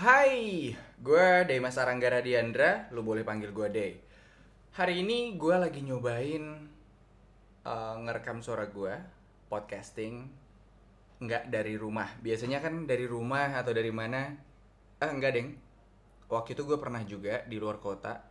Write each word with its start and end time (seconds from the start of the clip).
Hai, 0.00 0.72
gue 0.96 1.28
Demas 1.44 1.76
Aranggara 1.76 2.24
Diandra, 2.24 2.88
lu 2.88 3.04
boleh 3.04 3.20
panggil 3.20 3.52
gue 3.52 3.68
Day. 3.68 3.92
Hari 4.72 5.04
ini 5.04 5.36
gue 5.36 5.52
lagi 5.52 5.84
nyobain 5.84 6.56
eh, 7.68 7.94
ngerekam 8.00 8.40
suara 8.40 8.64
gue, 8.72 8.96
podcasting, 9.52 10.24
nggak 11.20 11.52
dari 11.52 11.76
rumah. 11.76 12.16
Biasanya 12.16 12.64
kan 12.64 12.88
dari 12.88 13.04
rumah 13.04 13.52
atau 13.60 13.76
dari 13.76 13.92
mana? 13.92 14.32
Eh, 15.04 15.10
enggak 15.12 15.36
deng. 15.36 15.60
Waktu 16.32 16.56
itu 16.56 16.64
gue 16.64 16.80
pernah 16.80 17.04
juga 17.04 17.44
di 17.44 17.60
luar 17.60 17.76
kota. 17.76 18.24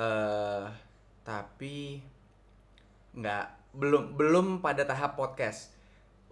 eh 0.00 0.66
tapi 1.20 2.00
nggak 3.12 3.76
belum 3.76 4.16
belum 4.16 4.46
pada 4.64 4.88
tahap 4.88 5.20
podcast 5.20 5.68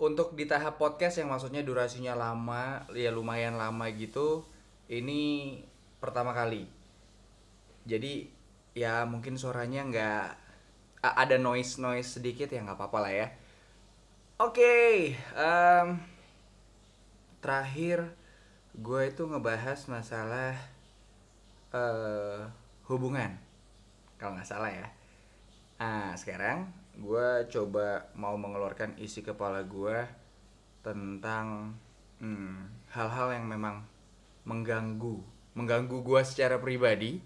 untuk 0.02 0.34
di 0.34 0.50
tahap 0.50 0.82
podcast 0.82 1.22
yang 1.22 1.30
maksudnya 1.30 1.62
durasinya 1.62 2.18
lama 2.18 2.82
ya 2.90 3.14
lumayan 3.14 3.54
lama 3.54 3.86
gitu 3.94 4.42
ini 4.90 5.62
pertama 6.02 6.34
kali. 6.34 6.66
Jadi 7.86 8.26
ya 8.74 9.06
mungkin 9.06 9.38
suaranya 9.38 9.86
nggak 9.86 10.26
ada 11.06 11.38
noise 11.38 11.78
noise 11.78 12.18
sedikit 12.18 12.50
ya 12.50 12.66
nggak 12.66 12.74
apa-apa 12.74 12.98
lah 12.98 13.12
ya. 13.14 13.28
Oke 14.42 15.14
em, 15.38 15.88
terakhir 17.38 18.10
gue 18.74 19.02
itu 19.06 19.22
ngebahas 19.22 19.86
masalah 19.86 20.58
eh 21.70 22.42
hubungan 22.90 23.38
kalau 24.18 24.34
nggak 24.34 24.50
salah 24.50 24.70
ya. 24.74 24.90
Nah, 25.78 26.14
sekarang 26.18 26.81
gue 26.98 27.28
coba 27.48 28.12
mau 28.12 28.36
mengeluarkan 28.36 29.00
isi 29.00 29.24
kepala 29.24 29.64
gue 29.64 30.04
tentang 30.84 31.76
hmm, 32.20 32.90
hal-hal 32.92 33.32
yang 33.32 33.46
memang 33.48 33.86
mengganggu, 34.44 35.22
mengganggu 35.56 36.02
gue 36.04 36.22
secara 36.26 36.58
pribadi 36.58 37.22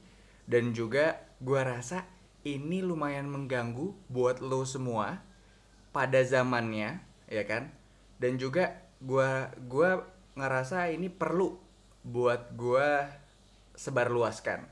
dan 0.47 0.71
juga 0.71 1.19
gue 1.43 1.61
rasa 1.61 2.07
ini 2.47 2.79
lumayan 2.79 3.27
mengganggu 3.27 3.91
buat 4.07 4.39
lo 4.39 4.63
semua 4.63 5.19
pada 5.91 6.23
zamannya, 6.23 7.03
ya 7.27 7.43
kan? 7.43 7.75
Dan 8.23 8.39
juga 8.39 8.87
gue 9.03 9.31
gua 9.67 10.07
ngerasa 10.39 10.95
ini 10.95 11.11
perlu 11.11 11.59
buat 12.07 12.55
gue 12.55 12.89
sebarluaskan. 13.75 14.63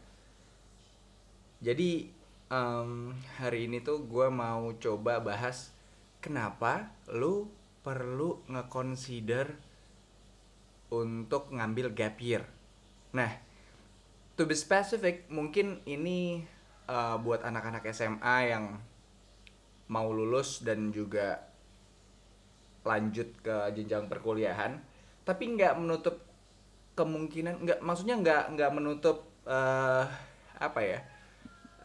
Jadi 1.64 2.13
em, 2.54 3.10
hari 3.42 3.66
ini 3.66 3.82
tuh 3.82 4.06
gue 4.06 4.30
mau 4.30 4.70
coba 4.78 5.18
bahas 5.18 5.74
kenapa 6.22 6.94
lu 7.10 7.50
perlu 7.82 8.40
ngeconsider 8.48 9.58
untuk 10.94 11.50
ngambil 11.50 11.90
gap 11.92 12.16
year. 12.22 12.46
Nah, 13.12 13.30
to 14.38 14.46
be 14.46 14.54
specific, 14.54 15.26
mungkin 15.28 15.82
ini 15.84 16.46
eh, 16.86 17.16
buat 17.18 17.42
anak-anak 17.42 17.84
SMA 17.90 18.36
yang 18.54 18.78
mau 19.90 20.08
lulus 20.14 20.64
dan 20.64 20.94
juga 20.94 21.44
lanjut 22.84 23.28
ke 23.40 23.54
jenjang 23.76 24.08
perkuliahan, 24.08 24.80
tapi 25.24 25.44
nggak 25.56 25.76
menutup 25.80 26.20
kemungkinan, 26.94 27.64
nggak 27.64 27.78
maksudnya 27.80 28.16
nggak 28.20 28.42
nggak 28.56 28.70
menutup 28.72 29.26
eh, 29.44 30.04
apa 30.56 30.80
ya? 30.80 31.00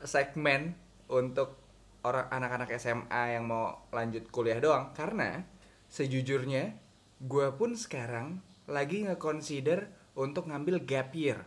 Segmen 0.04 0.76
untuk 1.10 1.60
orang 2.06 2.32
anak-anak 2.32 2.70
SMA 2.80 3.24
yang 3.36 3.48
mau 3.50 3.90
lanjut 3.92 4.28
kuliah 4.32 4.60
doang. 4.62 4.96
Karena 4.96 5.44
sejujurnya 5.90 6.76
gue 7.20 7.48
pun 7.60 7.76
sekarang 7.76 8.40
lagi 8.70 9.04
nge-consider 9.04 9.90
untuk 10.16 10.48
ngambil 10.48 10.84
gap 10.86 11.12
year. 11.12 11.44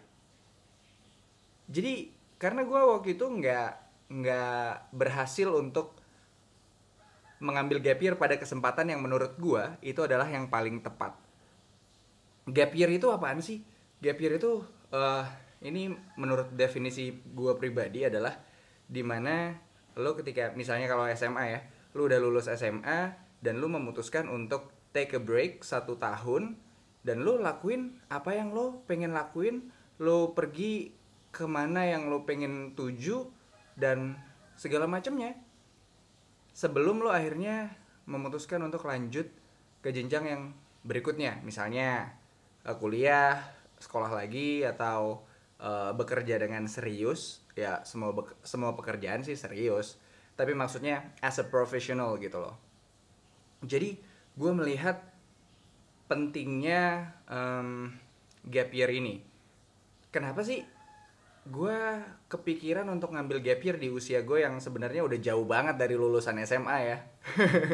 Jadi 1.71 2.13
karena 2.37 2.67
gue 2.67 2.81
waktu 2.81 3.15
itu 3.15 3.25
nggak 3.25 3.71
nggak 4.13 4.93
berhasil 4.93 5.49
untuk 5.49 5.97
mengambil 7.43 7.83
gap 7.83 7.99
year 7.99 8.15
pada 8.15 8.37
kesempatan 8.39 8.93
yang 8.93 9.01
menurut 9.03 9.35
gue 9.41 9.63
itu 9.83 9.99
adalah 10.05 10.29
yang 10.29 10.47
paling 10.53 10.83
tepat. 10.85 11.17
Gap 12.47 12.71
year 12.75 12.91
itu 12.91 13.09
apaan 13.09 13.41
sih? 13.41 13.63
Gap 14.03 14.19
year 14.19 14.37
itu 14.37 14.63
eh, 14.91 15.25
ini 15.63 15.95
menurut 16.19 16.53
definisi 16.53 17.15
gue 17.15 17.55
pribadi 17.57 18.07
adalah 18.07 18.35
di 18.87 19.01
mana 19.01 19.55
lo 19.97 20.19
ketika 20.19 20.53
misalnya 20.59 20.91
kalau 20.91 21.07
SMA 21.15 21.45
ya 21.49 21.61
lo 21.95 22.09
udah 22.09 22.19
lulus 22.19 22.51
SMA 22.51 23.15
dan 23.39 23.63
lo 23.63 23.71
memutuskan 23.71 24.27
untuk 24.27 24.75
take 24.91 25.17
a 25.17 25.23
break 25.23 25.63
satu 25.63 25.97
tahun 25.97 26.59
dan 27.07 27.23
lo 27.23 27.39
lakuin 27.39 27.99
apa 28.11 28.35
yang 28.35 28.51
lo 28.55 28.83
pengen 28.87 29.15
lakuin 29.15 29.71
lo 30.03 30.35
pergi 30.35 30.93
ke 31.33 31.49
mana 31.49 31.87
yang 31.89 32.11
lo 32.11 32.27
pengen 32.27 32.75
tuju 32.77 33.29
dan 33.79 34.19
segala 34.59 34.85
macamnya 34.85 35.35
sebelum 36.53 37.01
lo 37.01 37.11
akhirnya 37.11 37.73
memutuskan 38.05 38.61
untuk 38.61 38.85
lanjut 38.85 39.31
ke 39.81 39.89
jenjang 39.91 40.25
yang 40.29 40.43
berikutnya 40.83 41.41
misalnya 41.43 42.13
eh, 42.67 42.77
kuliah 42.77 43.41
sekolah 43.83 44.15
lagi 44.15 44.63
atau 44.63 45.27
eh, 45.63 45.93
bekerja 45.95 46.43
dengan 46.43 46.67
serius 46.67 47.47
ya 47.55 47.87
semua 47.87 48.11
semua 48.43 48.75
pekerjaan 48.75 49.23
sih 49.23 49.39
serius 49.39 50.03
tapi 50.33 50.57
maksudnya 50.57 51.13
as 51.21 51.37
a 51.39 51.45
professional 51.47 52.17
gitu 52.17 52.41
loh. 52.41 52.57
Jadi 53.63 53.95
gue 54.35 54.53
melihat 54.57 54.99
pentingnya 56.09 57.13
em, 57.29 57.93
gap 58.49 58.73
year 58.73 58.91
ini. 58.91 59.21
Kenapa 60.13 60.43
sih 60.43 60.65
gue 61.43 61.79
kepikiran 62.31 62.87
untuk 62.89 63.13
ngambil 63.13 63.43
gap 63.45 63.61
year 63.61 63.77
di 63.77 63.93
usia 63.93 64.23
gue 64.25 64.43
yang 64.43 64.59
sebenarnya 64.59 65.03
udah 65.05 65.19
jauh 65.21 65.47
banget 65.47 65.77
dari 65.77 65.95
lulusan 65.95 66.41
SMA 66.43 66.79
ya? 66.81 66.99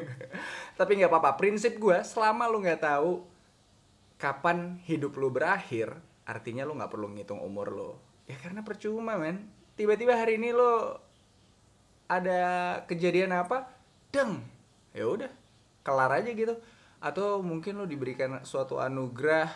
Tapi 0.79 0.93
nggak 0.99 1.11
apa-apa 1.11 1.39
prinsip 1.39 1.79
gue 1.79 1.99
selama 2.03 2.51
lu 2.51 2.61
nggak 2.63 2.83
tahu 2.83 3.23
kapan 4.19 4.83
hidup 4.83 5.15
lu 5.15 5.31
berakhir 5.31 5.95
artinya 6.29 6.69
lu 6.69 6.77
nggak 6.77 6.93
perlu 6.93 7.09
ngitung 7.17 7.41
umur 7.41 7.73
lo. 7.73 7.91
Ya 8.29 8.37
karena 8.37 8.61
percuma 8.61 9.17
men. 9.17 9.49
Tiba-tiba 9.81 10.13
hari 10.13 10.37
ini 10.37 10.53
lo 10.53 11.01
ada 12.05 12.41
kejadian 12.85 13.33
apa 13.33 13.73
deng. 14.13 14.45
Ya 14.93 15.09
udah 15.09 15.33
kelar 15.81 16.13
aja 16.13 16.29
gitu. 16.29 16.61
Atau 17.01 17.41
mungkin 17.41 17.81
lo 17.81 17.89
diberikan 17.89 18.45
suatu 18.45 18.77
anugerah 18.77 19.49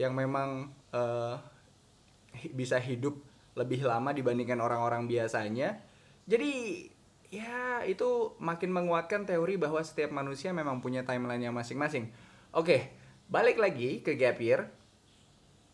yang 0.00 0.16
memang 0.16 0.72
hi- 2.32 2.54
bisa 2.56 2.80
hidup 2.80 3.20
lebih 3.54 3.84
lama 3.84 4.16
dibandingkan 4.16 4.58
orang-orang 4.64 5.04
biasanya. 5.04 5.76
Jadi 6.24 6.88
ya 7.28 7.84
itu 7.84 8.32
makin 8.40 8.72
menguatkan 8.72 9.28
teori 9.28 9.60
bahwa 9.60 9.84
setiap 9.84 10.08
manusia 10.08 10.56
memang 10.56 10.80
punya 10.80 11.04
timelinenya 11.04 11.52
masing-masing. 11.52 12.08
Oke 12.56 13.04
balik 13.28 13.56
lagi 13.56 14.04
ke 14.04 14.16
gap 14.20 14.36
year 14.40 14.68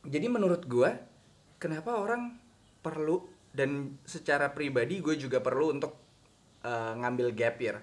jadi 0.05 0.27
menurut 0.33 0.65
gua 0.65 0.97
kenapa 1.61 2.01
orang 2.01 2.41
perlu 2.81 3.21
dan 3.51 3.99
secara 4.07 4.55
pribadi 4.55 5.03
gue 5.03 5.19
juga 5.19 5.43
perlu 5.43 5.77
untuk 5.77 5.93
eh, 6.65 6.93
ngambil 6.97 7.35
gap 7.37 7.57
year. 7.61 7.77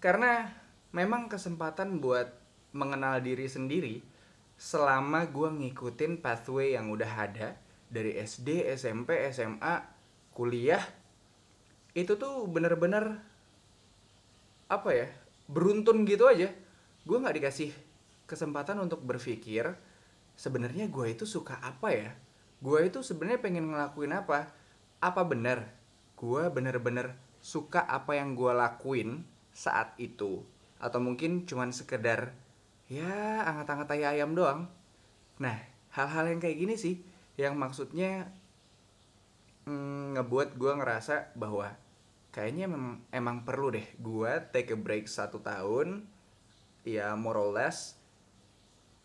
Karena 0.00 0.48
memang 0.92 1.30
kesempatan 1.30 2.02
buat 2.02 2.28
mengenal 2.74 3.22
diri 3.22 3.46
sendiri 3.46 4.02
selama 4.58 5.30
gue 5.30 5.48
ngikutin 5.50 6.18
pathway 6.18 6.74
yang 6.74 6.90
udah 6.90 7.10
ada 7.10 7.54
dari 7.86 8.18
SD, 8.18 8.66
SMP, 8.74 9.14
SMA, 9.30 9.74
kuliah 10.34 10.82
itu 11.94 12.18
tuh 12.18 12.50
bener-bener 12.50 13.22
apa 14.66 14.90
ya 14.90 15.08
beruntun 15.46 16.02
gitu 16.02 16.26
aja. 16.26 16.50
Gue 17.04 17.16
nggak 17.20 17.36
dikasih 17.38 17.70
kesempatan 18.24 18.80
untuk 18.80 19.04
berpikir 19.04 19.76
sebenarnya 20.34 20.90
gue 20.90 21.06
itu 21.14 21.24
suka 21.24 21.58
apa 21.62 21.94
ya? 21.94 22.10
Gue 22.58 22.86
itu 22.88 23.02
sebenarnya 23.02 23.40
pengen 23.42 23.70
ngelakuin 23.70 24.14
apa? 24.14 24.50
Apa 25.02 25.22
bener 25.26 25.70
gue 26.14 26.48
bener-bener 26.48 27.18
suka 27.44 27.84
apa 27.84 28.16
yang 28.16 28.32
gue 28.32 28.52
lakuin 28.54 29.26
saat 29.52 29.92
itu. 30.00 30.40
Atau 30.80 31.02
mungkin 31.02 31.44
cuman 31.44 31.70
sekedar 31.74 32.32
ya 32.88 33.44
anget-anget 33.44 33.86
tai 33.88 34.04
ayam 34.04 34.32
doang. 34.32 34.70
Nah 35.40 35.56
hal-hal 35.92 36.32
yang 36.32 36.40
kayak 36.40 36.58
gini 36.58 36.74
sih 36.74 37.04
yang 37.34 37.58
maksudnya 37.58 38.30
mm, 39.66 40.18
ngebuat 40.18 40.56
gue 40.56 40.72
ngerasa 40.78 41.34
bahwa 41.36 41.74
kayaknya 42.34 42.66
emang 43.14 43.46
perlu 43.46 43.70
deh 43.70 43.86
gue 44.02 44.32
take 44.50 44.74
a 44.74 44.78
break 44.78 45.06
satu 45.06 45.38
tahun 45.38 46.06
ya 46.86 47.12
more 47.18 47.40
or 47.40 47.52
less. 47.52 47.98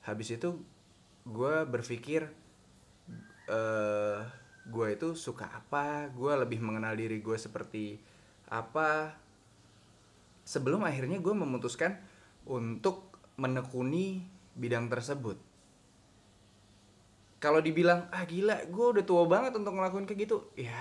Habis 0.03 0.39
itu 0.39 0.63
gue 1.29 1.55
berpikir 1.69 2.25
eh 3.49 4.19
gue 4.69 4.87
itu 4.93 5.17
suka 5.17 5.49
apa? 5.49 6.09
Gue 6.13 6.33
lebih 6.37 6.61
mengenal 6.61 6.93
diri 6.93 7.21
gue 7.21 7.37
seperti 7.37 7.97
apa? 8.49 9.13
Sebelum 10.45 10.85
akhirnya 10.85 11.17
gue 11.21 11.33
memutuskan 11.33 11.97
untuk 12.45 13.17
menekuni 13.37 14.25
bidang 14.57 14.89
tersebut. 14.89 15.37
Kalau 17.39 17.63
dibilang 17.63 18.11
ah 18.11 18.27
gila 18.27 18.67
gue 18.67 18.85
udah 18.99 19.05
tua 19.05 19.23
banget 19.25 19.55
untuk 19.57 19.73
ngelakuin 19.77 20.05
kayak 20.05 20.29
gitu. 20.29 20.37
Ya 20.57 20.77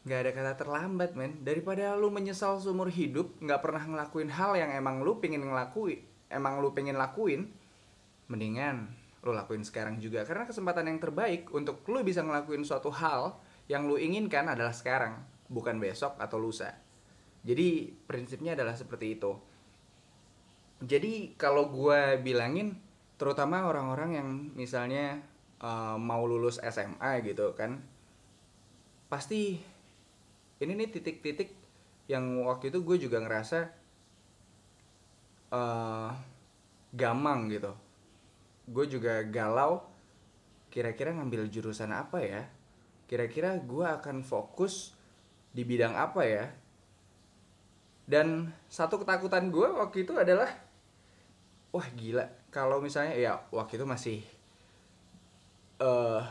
nggak 0.00 0.18
ada 0.24 0.30
kata 0.32 0.52
terlambat 0.64 1.12
men. 1.16 1.44
Daripada 1.44 1.96
lu 1.96 2.08
menyesal 2.08 2.56
seumur 2.60 2.88
hidup 2.88 3.36
nggak 3.40 3.60
pernah 3.60 3.84
ngelakuin 3.84 4.32
hal 4.32 4.56
yang 4.56 4.72
emang 4.72 5.04
lu 5.04 5.20
pengen 5.20 5.44
ngelakuin 5.44 6.10
emang 6.30 6.62
lu 6.62 6.70
pengen 6.72 6.96
lakuin 6.96 7.50
mendingan 8.30 8.94
lu 9.20 9.36
lakuin 9.36 9.64
sekarang 9.64 10.00
juga. 10.00 10.24
Karena 10.24 10.48
kesempatan 10.48 10.88
yang 10.88 10.98
terbaik 10.98 11.52
untuk 11.52 11.84
lu 11.88 12.00
bisa 12.00 12.24
ngelakuin 12.24 12.64
suatu 12.64 12.88
hal 12.92 13.36
yang 13.68 13.86
lu 13.86 14.00
inginkan 14.00 14.48
adalah 14.48 14.72
sekarang 14.72 15.20
bukan 15.50 15.76
besok 15.78 16.16
atau 16.16 16.40
lusa. 16.40 16.72
Jadi 17.44 17.92
prinsipnya 18.04 18.56
adalah 18.56 18.76
seperti 18.76 19.16
itu. 19.16 19.32
Jadi 20.80 21.36
kalau 21.36 21.68
gue 21.68 22.20
bilangin 22.24 22.76
terutama 23.20 23.68
orang-orang 23.68 24.10
yang 24.16 24.28
misalnya 24.56 25.20
uh, 25.60 26.00
mau 26.00 26.24
lulus 26.24 26.56
SMA 26.56 27.20
gitu 27.20 27.52
kan 27.52 27.84
pasti 29.12 29.60
ini 30.60 30.72
nih 30.72 30.88
titik-titik 30.88 31.52
yang 32.08 32.48
waktu 32.48 32.72
itu 32.72 32.80
gue 32.80 32.96
juga 32.96 33.20
ngerasa 33.20 33.68
uh, 35.52 36.10
gamang 36.96 37.52
gitu 37.52 37.76
gue 38.70 38.84
juga 38.86 39.26
galau 39.26 39.82
kira-kira 40.70 41.10
ngambil 41.10 41.50
jurusan 41.50 41.90
apa 41.90 42.22
ya? 42.22 42.42
Kira-kira 43.10 43.58
gue 43.58 43.82
akan 43.82 44.22
fokus 44.22 44.94
di 45.50 45.66
bidang 45.66 45.98
apa 45.98 46.22
ya? 46.22 46.46
Dan 48.06 48.54
satu 48.70 49.02
ketakutan 49.02 49.50
gue 49.50 49.66
waktu 49.66 50.06
itu 50.06 50.14
adalah 50.14 50.50
wah 51.74 51.86
gila 51.94 52.26
kalau 52.50 52.82
misalnya 52.82 53.14
ya 53.14 53.38
waktu 53.54 53.78
itu 53.78 53.86
masih 53.86 54.18
uh, 55.82 56.22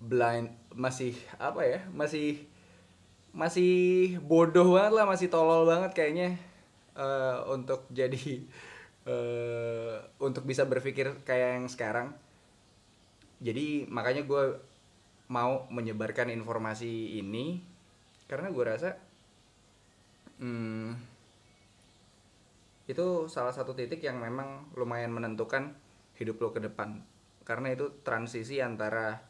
blind 0.00 0.48
masih 0.72 1.12
apa 1.36 1.60
ya? 1.68 1.80
Masih 1.92 2.48
masih 3.36 4.14
bodoh 4.24 4.78
banget 4.78 4.92
lah 4.96 5.04
masih 5.10 5.26
tolol 5.28 5.66
banget 5.66 5.90
kayaknya 5.92 6.38
uh, 6.94 7.42
untuk 7.50 7.84
jadi 7.90 8.46
uh, 9.08 9.96
untuk 10.20 10.44
bisa 10.44 10.64
berpikir 10.64 11.24
kayak 11.24 11.60
yang 11.60 11.66
sekarang. 11.68 12.08
Jadi 13.44 13.84
makanya 13.88 14.24
gue 14.24 14.44
mau 15.28 15.64
menyebarkan 15.72 16.28
informasi 16.32 17.16
ini 17.20 17.60
karena 18.28 18.48
gue 18.52 18.64
rasa 18.64 18.96
hmm, 20.40 20.96
itu 22.84 23.28
salah 23.32 23.52
satu 23.52 23.72
titik 23.72 24.04
yang 24.04 24.20
memang 24.20 24.68
lumayan 24.76 25.12
menentukan 25.12 25.72
hidup 26.20 26.40
lo 26.40 26.48
ke 26.52 26.60
depan. 26.60 27.00
Karena 27.44 27.72
itu 27.72 28.00
transisi 28.04 28.60
antara 28.60 29.20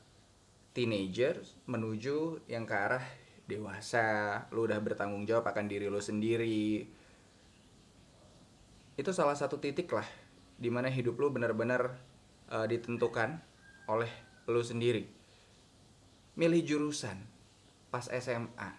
teenager 0.74 1.42
menuju 1.66 2.46
yang 2.50 2.66
ke 2.66 2.74
arah 2.74 3.04
dewasa. 3.46 4.42
Lo 4.50 4.66
udah 4.66 4.78
bertanggung 4.78 5.26
jawab 5.26 5.46
akan 5.50 5.66
diri 5.70 5.86
lo 5.86 6.02
sendiri 6.02 6.86
itu 8.94 9.10
salah 9.10 9.34
satu 9.34 9.58
titik 9.58 9.90
lah 9.90 10.06
di 10.54 10.70
mana 10.70 10.86
hidup 10.86 11.18
lu 11.18 11.34
benar-benar 11.34 11.98
uh, 12.50 12.66
ditentukan 12.66 13.42
oleh 13.90 14.10
lu 14.46 14.62
sendiri. 14.62 15.06
Milih 16.38 16.62
jurusan. 16.62 17.18
Pas 17.90 18.06
SMA 18.10 18.70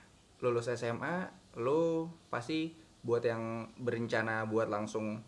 lulus 0.43 0.67
SMA 0.75 1.31
lu 1.55 2.11
pasti 2.27 2.75
buat 2.99 3.23
yang 3.23 3.71
berencana 3.79 4.43
buat 4.43 4.67
langsung 4.67 5.23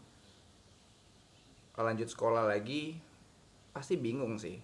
lanjut 1.77 2.09
sekolah 2.09 2.49
lagi 2.49 2.99
pasti 3.71 3.95
bingung 3.95 4.35
sih. 4.39 4.59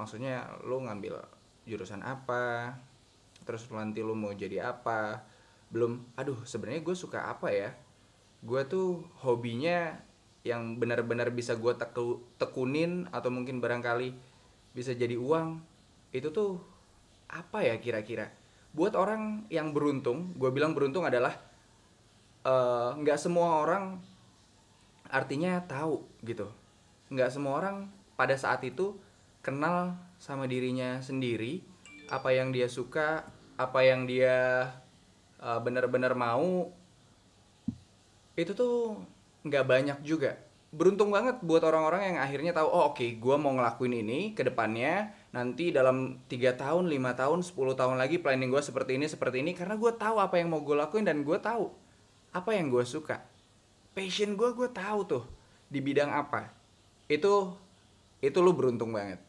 Maksudnya 0.00 0.48
lu 0.64 0.84
ngambil 0.84 1.20
jurusan 1.68 2.00
apa 2.04 2.76
terus 3.44 3.68
nanti 3.72 4.00
lu 4.00 4.16
mau 4.16 4.32
jadi 4.32 4.72
apa. 4.72 5.24
Belum 5.72 6.04
aduh 6.16 6.44
sebenarnya 6.44 6.84
gue 6.84 6.96
suka 6.96 7.28
apa 7.28 7.48
ya 7.52 7.72
gue 8.42 8.62
tuh 8.66 9.06
hobinya 9.22 9.94
yang 10.42 10.74
benar-benar 10.82 11.30
bisa 11.30 11.54
gue 11.54 11.70
teku, 11.78 12.18
tekunin 12.34 13.06
atau 13.14 13.30
mungkin 13.30 13.62
barangkali 13.62 14.10
bisa 14.74 14.90
jadi 14.90 15.14
uang 15.14 15.62
itu 16.10 16.28
tuh 16.34 16.58
apa 17.30 17.62
ya 17.62 17.78
kira-kira? 17.78 18.34
Buat 18.74 18.98
orang 18.98 19.46
yang 19.48 19.70
beruntung 19.70 20.34
gue 20.34 20.50
bilang 20.50 20.74
beruntung 20.74 21.06
adalah 21.06 21.38
eh, 22.42 22.90
nggak 22.98 23.18
uh, 23.18 23.22
semua 23.22 23.62
orang 23.62 24.02
artinya 25.06 25.62
tahu 25.62 26.02
gitu. 26.26 26.50
Nggak 27.14 27.30
semua 27.30 27.62
orang 27.62 27.76
pada 28.18 28.34
saat 28.34 28.66
itu 28.66 28.98
kenal 29.40 29.94
sama 30.18 30.50
dirinya 30.50 30.98
sendiri 30.98 31.62
apa 32.10 32.34
yang 32.34 32.50
dia 32.50 32.66
suka 32.66 33.26
apa 33.56 33.80
yang 33.86 34.04
dia 34.04 34.68
uh, 35.38 35.60
benar-benar 35.62 36.14
mau 36.18 36.70
itu 38.38 38.52
tuh 38.56 38.98
nggak 39.44 39.64
banyak 39.64 39.98
juga. 40.06 40.38
Beruntung 40.72 41.12
banget 41.12 41.44
buat 41.44 41.60
orang-orang 41.60 42.14
yang 42.14 42.18
akhirnya 42.24 42.56
tahu 42.56 42.64
oh 42.64 42.92
oke 42.92 42.96
okay, 42.96 43.20
gue 43.20 43.36
mau 43.36 43.52
ngelakuin 43.52 43.92
ini 43.92 44.32
ke 44.32 44.40
depannya 44.40 45.12
nanti 45.36 45.68
dalam 45.68 46.24
tiga 46.32 46.56
tahun 46.56 46.88
lima 46.88 47.12
tahun 47.12 47.44
10 47.44 47.52
tahun 47.76 48.00
lagi 48.00 48.16
planning 48.24 48.48
gue 48.48 48.62
seperti 48.64 48.96
ini 48.96 49.04
seperti 49.04 49.44
ini 49.44 49.52
karena 49.52 49.76
gue 49.76 49.92
tahu 49.92 50.16
apa 50.16 50.40
yang 50.40 50.48
mau 50.48 50.64
gue 50.64 50.72
lakuin 50.72 51.04
dan 51.04 51.20
gue 51.28 51.36
tahu 51.36 51.68
apa 52.32 52.50
yang 52.56 52.72
gue 52.72 52.84
suka. 52.88 53.20
Passion 53.92 54.32
gue 54.32 54.56
gue 54.56 54.68
tahu 54.72 55.00
tuh 55.04 55.24
di 55.68 55.84
bidang 55.84 56.08
apa. 56.08 56.48
Itu 57.04 57.52
itu 58.24 58.38
lu 58.40 58.56
beruntung 58.56 58.96
banget. 58.96 59.20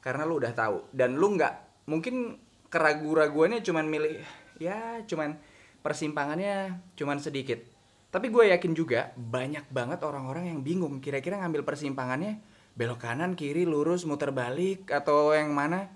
Karena 0.00 0.24
lu 0.24 0.40
udah 0.40 0.56
tahu. 0.56 0.88
Dan 0.88 1.20
lu 1.20 1.36
nggak 1.36 1.84
mungkin 1.84 2.40
keraguan-raguannya 2.72 3.60
cuman 3.60 3.84
milih 3.84 4.24
ya 4.56 5.04
cuman 5.04 5.36
persimpangannya 5.84 6.80
cuman 6.96 7.20
sedikit 7.20 7.71
tapi 8.12 8.28
gue 8.28 8.52
yakin 8.52 8.76
juga 8.76 9.16
banyak 9.16 9.72
banget 9.72 10.04
orang-orang 10.04 10.52
yang 10.52 10.60
bingung 10.60 11.00
kira-kira 11.00 11.40
ngambil 11.40 11.64
persimpangannya 11.64 12.44
belok 12.72 13.04
kanan, 13.04 13.36
kiri, 13.36 13.68
lurus, 13.68 14.08
muter 14.08 14.32
balik 14.32 14.88
atau 14.88 15.36
yang 15.36 15.52
mana. 15.52 15.92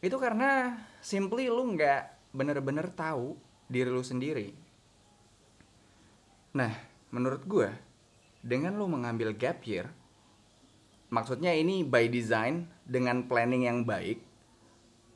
Itu 0.00 0.16
karena 0.16 0.76
simply 1.00 1.52
lu 1.52 1.76
nggak 1.76 2.32
bener-bener 2.32 2.88
tahu 2.92 3.36
diri 3.68 3.92
lu 3.92 4.00
sendiri. 4.00 4.56
Nah, 6.56 6.72
menurut 7.12 7.44
gue 7.44 7.68
dengan 8.46 8.78
lu 8.78 8.86
mengambil 8.86 9.34
gap 9.34 9.58
year 9.66 9.90
maksudnya 11.10 11.50
ini 11.54 11.82
by 11.82 12.06
design 12.06 12.70
dengan 12.86 13.26
planning 13.26 13.66
yang 13.66 13.82
baik 13.82 14.22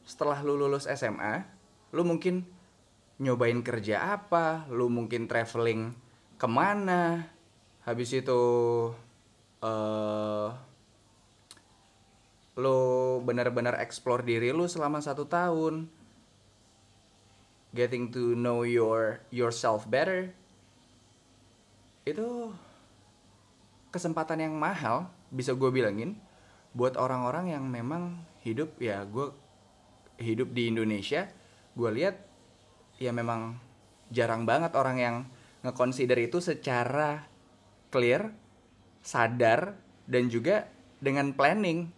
setelah 0.03 0.43
lu 0.43 0.59
lulus 0.59 0.91
SMA 0.91 1.47
lu 1.95 2.03
mungkin 2.03 2.47
nyobain 3.21 3.61
kerja 3.61 4.17
apa, 4.17 4.65
lu 4.73 4.89
mungkin 4.89 5.29
traveling 5.29 5.93
ke 6.41 6.49
mana, 6.49 7.29
habis 7.85 8.17
itu 8.17 8.41
uh, 9.61 10.49
lu 12.57 12.81
benar-benar 13.21 13.77
explore 13.85 14.25
diri 14.25 14.57
lu 14.57 14.65
selama 14.65 15.05
satu 15.05 15.29
tahun, 15.29 15.85
getting 17.77 18.09
to 18.09 18.33
know 18.33 18.65
your 18.65 19.21
yourself 19.29 19.85
better, 19.85 20.33
itu 22.09 22.57
kesempatan 23.93 24.49
yang 24.49 24.55
mahal 24.57 25.13
bisa 25.29 25.53
gue 25.53 25.69
bilangin 25.69 26.17
buat 26.73 26.97
orang-orang 26.97 27.53
yang 27.53 27.67
memang 27.67 28.23
hidup 28.47 28.79
ya 28.79 29.03
gue 29.03 29.35
hidup 30.23 30.55
di 30.55 30.71
Indonesia 30.71 31.27
gue 31.75 31.91
lihat 31.91 32.30
ya 33.01 33.17
memang 33.17 33.57
jarang 34.13 34.45
banget 34.45 34.77
orang 34.77 34.97
yang 35.01 35.17
ngeconsider 35.65 36.21
itu 36.21 36.39
secara 36.45 37.25
clear, 37.89 38.29
sadar 39.01 39.75
dan 40.05 40.29
juga 40.29 40.69
dengan 41.01 41.33
planning. 41.33 41.89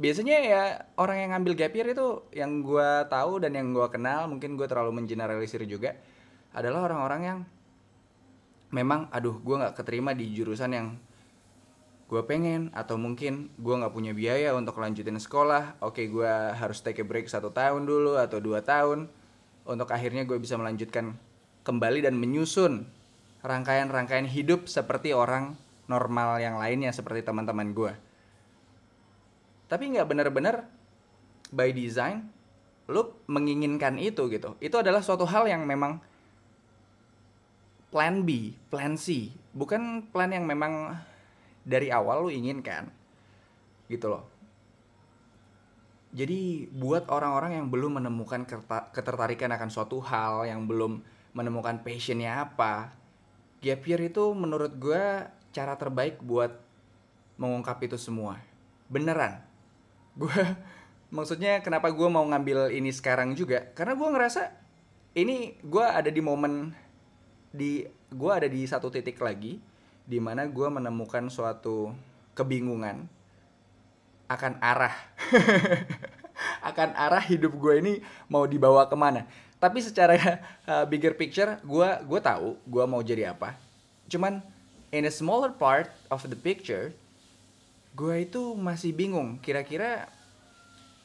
Biasanya 0.00 0.36
ya 0.44 0.62
orang 0.96 1.16
yang 1.24 1.30
ngambil 1.36 1.52
gap 1.56 1.72
year 1.76 1.92
itu 1.92 2.24
yang 2.36 2.60
gue 2.64 2.90
tahu 3.08 3.40
dan 3.40 3.56
yang 3.56 3.72
gue 3.72 3.88
kenal 3.88 4.28
mungkin 4.28 4.56
gue 4.56 4.64
terlalu 4.68 4.96
mengeneralisir 5.00 5.64
juga 5.64 5.96
adalah 6.56 6.88
orang-orang 6.88 7.20
yang 7.20 7.38
memang 8.72 9.10
aduh 9.12 9.36
gue 9.42 9.56
nggak 9.60 9.76
keterima 9.76 10.16
di 10.16 10.30
jurusan 10.32 10.72
yang 10.72 10.88
gue 12.10 12.22
pengen 12.26 12.72
atau 12.74 12.98
mungkin 12.98 13.52
gue 13.54 13.74
nggak 13.76 13.94
punya 13.94 14.10
biaya 14.16 14.56
untuk 14.56 14.78
lanjutin 14.82 15.20
sekolah 15.20 15.78
oke 15.84 16.00
gue 16.00 16.32
harus 16.58 16.82
take 16.82 17.02
a 17.02 17.06
break 17.06 17.30
satu 17.30 17.54
tahun 17.54 17.86
dulu 17.86 18.18
atau 18.18 18.42
dua 18.42 18.64
tahun 18.66 19.06
untuk 19.70 19.86
akhirnya 19.94 20.26
gue 20.26 20.34
bisa 20.42 20.58
melanjutkan 20.58 21.14
kembali 21.62 22.02
dan 22.02 22.18
menyusun 22.18 22.90
rangkaian-rangkaian 23.46 24.26
hidup 24.26 24.66
seperti 24.66 25.14
orang 25.14 25.54
normal 25.86 26.42
yang 26.42 26.58
lainnya 26.58 26.90
seperti 26.90 27.22
teman-teman 27.22 27.70
gue. 27.70 27.92
Tapi 29.70 29.94
nggak 29.94 30.06
bener-bener 30.10 30.66
by 31.54 31.70
design 31.70 32.26
lu 32.90 33.06
menginginkan 33.30 33.98
itu 34.02 34.26
gitu. 34.26 34.58
Itu 34.58 34.82
adalah 34.82 34.98
suatu 34.98 35.22
hal 35.22 35.46
yang 35.46 35.62
memang 35.62 36.02
plan 37.90 38.22
B, 38.22 38.54
plan 38.70 38.98
C, 38.98 39.30
bukan 39.54 40.10
plan 40.10 40.30
yang 40.30 40.46
memang 40.46 40.94
dari 41.62 41.90
awal 41.90 42.26
lu 42.26 42.30
inginkan. 42.34 42.90
Gitu 43.86 44.06
loh. 44.06 44.29
Jadi 46.10 46.66
buat 46.74 47.06
orang-orang 47.06 47.62
yang 47.62 47.66
belum 47.70 48.02
menemukan 48.02 48.42
ketertarikan 48.90 49.54
akan 49.54 49.70
suatu 49.70 50.02
hal, 50.02 50.42
yang 50.42 50.66
belum 50.66 50.98
menemukan 51.30 51.86
passionnya 51.86 52.42
apa, 52.42 52.90
gap 53.62 53.86
year 53.86 54.10
itu 54.10 54.34
menurut 54.34 54.74
gue 54.74 55.02
cara 55.54 55.74
terbaik 55.78 56.18
buat 56.18 56.58
mengungkap 57.38 57.78
itu 57.86 57.94
semua. 57.94 58.42
Beneran. 58.90 59.38
Gue 60.18 60.34
maksudnya 61.14 61.62
kenapa 61.62 61.94
gue 61.94 62.08
mau 62.10 62.26
ngambil 62.26 62.74
ini 62.74 62.90
sekarang 62.90 63.38
juga? 63.38 63.70
Karena 63.78 63.94
gue 63.94 64.08
ngerasa 64.10 64.42
ini 65.14 65.58
gue 65.62 65.86
ada 65.86 66.10
di 66.10 66.18
momen 66.18 66.74
di 67.50 67.86
gue 68.10 68.30
ada 68.30 68.46
di 68.46 68.66
satu 68.66 68.90
titik 68.90 69.18
lagi 69.18 69.58
di 70.06 70.18
mana 70.18 70.46
gue 70.46 70.68
menemukan 70.70 71.30
suatu 71.30 71.94
kebingungan 72.34 73.06
akan 74.30 74.62
arah. 74.62 74.94
Akan 76.70 76.94
arah 76.94 77.20
hidup 77.26 77.52
gue 77.58 77.74
ini 77.82 77.92
mau 78.30 78.46
dibawa 78.46 78.86
ke 78.86 78.94
mana. 78.94 79.26
Tapi 79.60 79.82
secara 79.82 80.16
uh, 80.64 80.86
bigger 80.88 81.12
picture 81.18 81.58
gue 81.60 81.88
gue 82.06 82.20
tahu 82.22 82.56
gue 82.64 82.84
mau 82.86 83.02
jadi 83.02 83.34
apa. 83.34 83.58
Cuman 84.08 84.40
in 84.94 85.04
a 85.04 85.12
smaller 85.12 85.52
part 85.52 85.90
of 86.08 86.22
the 86.30 86.38
picture 86.38 86.94
gue 87.92 88.14
itu 88.22 88.54
masih 88.54 88.94
bingung 88.94 89.42
kira-kira 89.42 90.06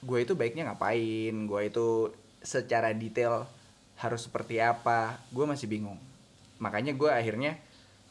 gue 0.05 0.21
itu 0.21 0.37
baiknya 0.37 0.69
ngapain 0.69 1.33
gue 1.49 1.61
itu 1.65 2.13
secara 2.45 2.93
detail 2.93 3.49
harus 3.97 4.29
seperti 4.29 4.61
apa 4.61 5.19
gue 5.33 5.45
masih 5.49 5.67
bingung. 5.67 5.99
Makanya 6.61 6.95
gue 6.95 7.11
akhirnya 7.11 7.59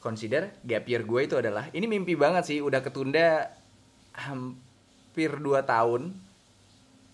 consider 0.04 0.52
gap 0.60 0.84
year 0.84 1.00
gue 1.06 1.20
itu 1.24 1.40
adalah 1.40 1.72
ini 1.72 1.88
mimpi 1.88 2.12
banget 2.12 2.44
sih 2.44 2.58
udah 2.60 2.84
ketunda 2.84 3.48
hampir 5.14 5.30
2 5.38 5.62
tahun 5.62 6.10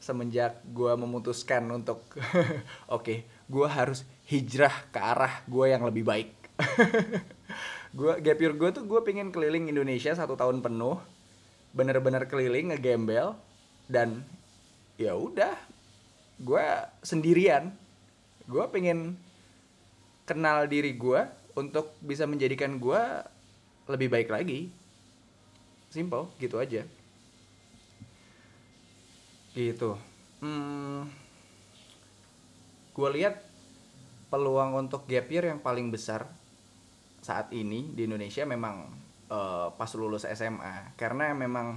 semenjak 0.00 0.64
gue 0.72 0.88
memutuskan 0.96 1.68
untuk 1.68 2.00
oke 2.16 2.56
okay, 2.88 3.28
gue 3.44 3.68
harus 3.68 4.08
hijrah 4.24 4.72
ke 4.88 4.96
arah 4.96 5.44
gue 5.44 5.68
yang 5.68 5.84
lebih 5.84 6.08
baik. 6.08 6.32
Gue 7.98 8.16
gap 8.24 8.38
year 8.40 8.56
gue 8.56 8.70
tuh 8.72 8.88
gue 8.88 9.00
pengen 9.04 9.28
keliling 9.28 9.68
Indonesia 9.68 10.14
satu 10.16 10.32
tahun 10.38 10.64
penuh 10.64 10.96
bener-bener 11.76 12.24
keliling 12.24 12.70
ngegembel 12.70 13.34
dan 13.90 14.24
ya 14.96 15.12
udah 15.12 15.52
gue 16.40 16.66
sendirian. 17.04 17.74
Gue 18.48 18.64
pengen 18.72 19.20
kenal 20.24 20.70
diri 20.70 20.96
gue 20.96 21.20
untuk 21.52 21.92
bisa 22.00 22.24
menjadikan 22.24 22.80
gue 22.80 23.02
lebih 23.92 24.08
baik 24.08 24.32
lagi. 24.32 24.72
Simple 25.92 26.32
gitu 26.40 26.56
aja 26.56 26.86
gitu. 29.54 29.98
Hmm, 30.40 31.10
gue 32.94 33.08
lihat 33.18 33.44
peluang 34.30 34.78
untuk 34.78 35.10
gap 35.10 35.26
year 35.26 35.50
yang 35.50 35.58
paling 35.58 35.90
besar 35.90 36.30
saat 37.20 37.52
ini 37.52 37.92
di 37.92 38.06
Indonesia 38.08 38.46
memang 38.46 38.88
uh, 39.28 39.74
pas 39.74 39.90
lulus 39.92 40.24
SMA 40.24 40.96
karena 40.96 41.34
memang 41.36 41.76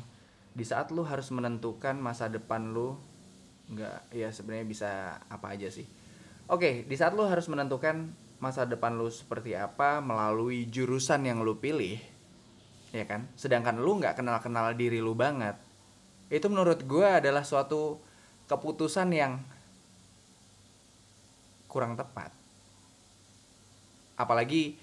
di 0.53 0.63
saat 0.63 0.93
lu 0.93 1.03
harus 1.03 1.33
menentukan 1.33 1.97
masa 1.97 2.29
depan 2.29 2.71
lu 2.71 2.95
nggak 3.73 4.13
ya 4.13 4.29
sebenarnya 4.29 4.67
bisa 4.69 4.91
apa 5.27 5.57
aja 5.57 5.67
sih. 5.67 5.89
Oke 6.47 6.85
di 6.85 6.95
saat 6.95 7.17
lu 7.17 7.25
harus 7.25 7.49
menentukan 7.49 8.13
masa 8.37 8.69
depan 8.69 8.95
lu 8.95 9.09
seperti 9.09 9.57
apa 9.57 10.03
melalui 10.03 10.69
jurusan 10.69 11.25
yang 11.25 11.41
lu 11.41 11.57
pilih 11.57 11.97
ya 12.93 13.03
kan? 13.09 13.27
Sedangkan 13.33 13.81
lu 13.81 13.97
nggak 13.97 14.21
kenal 14.21 14.37
kenal 14.39 14.71
diri 14.77 15.01
lu 15.01 15.17
banget 15.17 15.57
itu 16.33 16.49
menurut 16.49 16.81
gue 16.81 17.05
adalah 17.05 17.45
suatu 17.45 18.01
keputusan 18.49 19.13
yang 19.13 19.37
kurang 21.69 21.93
tepat. 21.93 22.33
Apalagi 24.17 24.73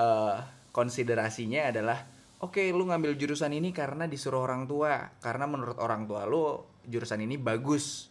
uh, 0.00 0.40
konsiderasinya 0.72 1.68
adalah 1.68 2.08
oke 2.40 2.56
okay, 2.56 2.72
lu 2.72 2.88
ngambil 2.88 3.20
jurusan 3.20 3.52
ini 3.52 3.68
karena 3.76 4.08
disuruh 4.08 4.48
orang 4.48 4.64
tua. 4.64 5.12
Karena 5.20 5.44
menurut 5.44 5.76
orang 5.76 6.08
tua 6.08 6.24
lu 6.24 6.56
jurusan 6.88 7.20
ini 7.20 7.36
bagus. 7.36 8.08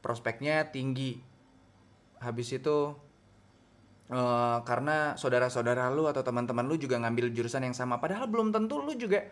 Prospeknya 0.00 0.72
tinggi. 0.72 1.20
Habis 2.24 2.56
itu 2.56 2.96
uh, 4.16 4.58
karena 4.64 5.12
saudara-saudara 5.20 5.92
lu 5.92 6.08
atau 6.08 6.24
teman-teman 6.24 6.64
lu 6.64 6.80
juga 6.80 6.96
ngambil 7.04 7.36
jurusan 7.36 7.68
yang 7.68 7.76
sama. 7.76 8.00
Padahal 8.00 8.32
belum 8.32 8.48
tentu 8.48 8.80
lu 8.80 8.96
juga 8.96 9.28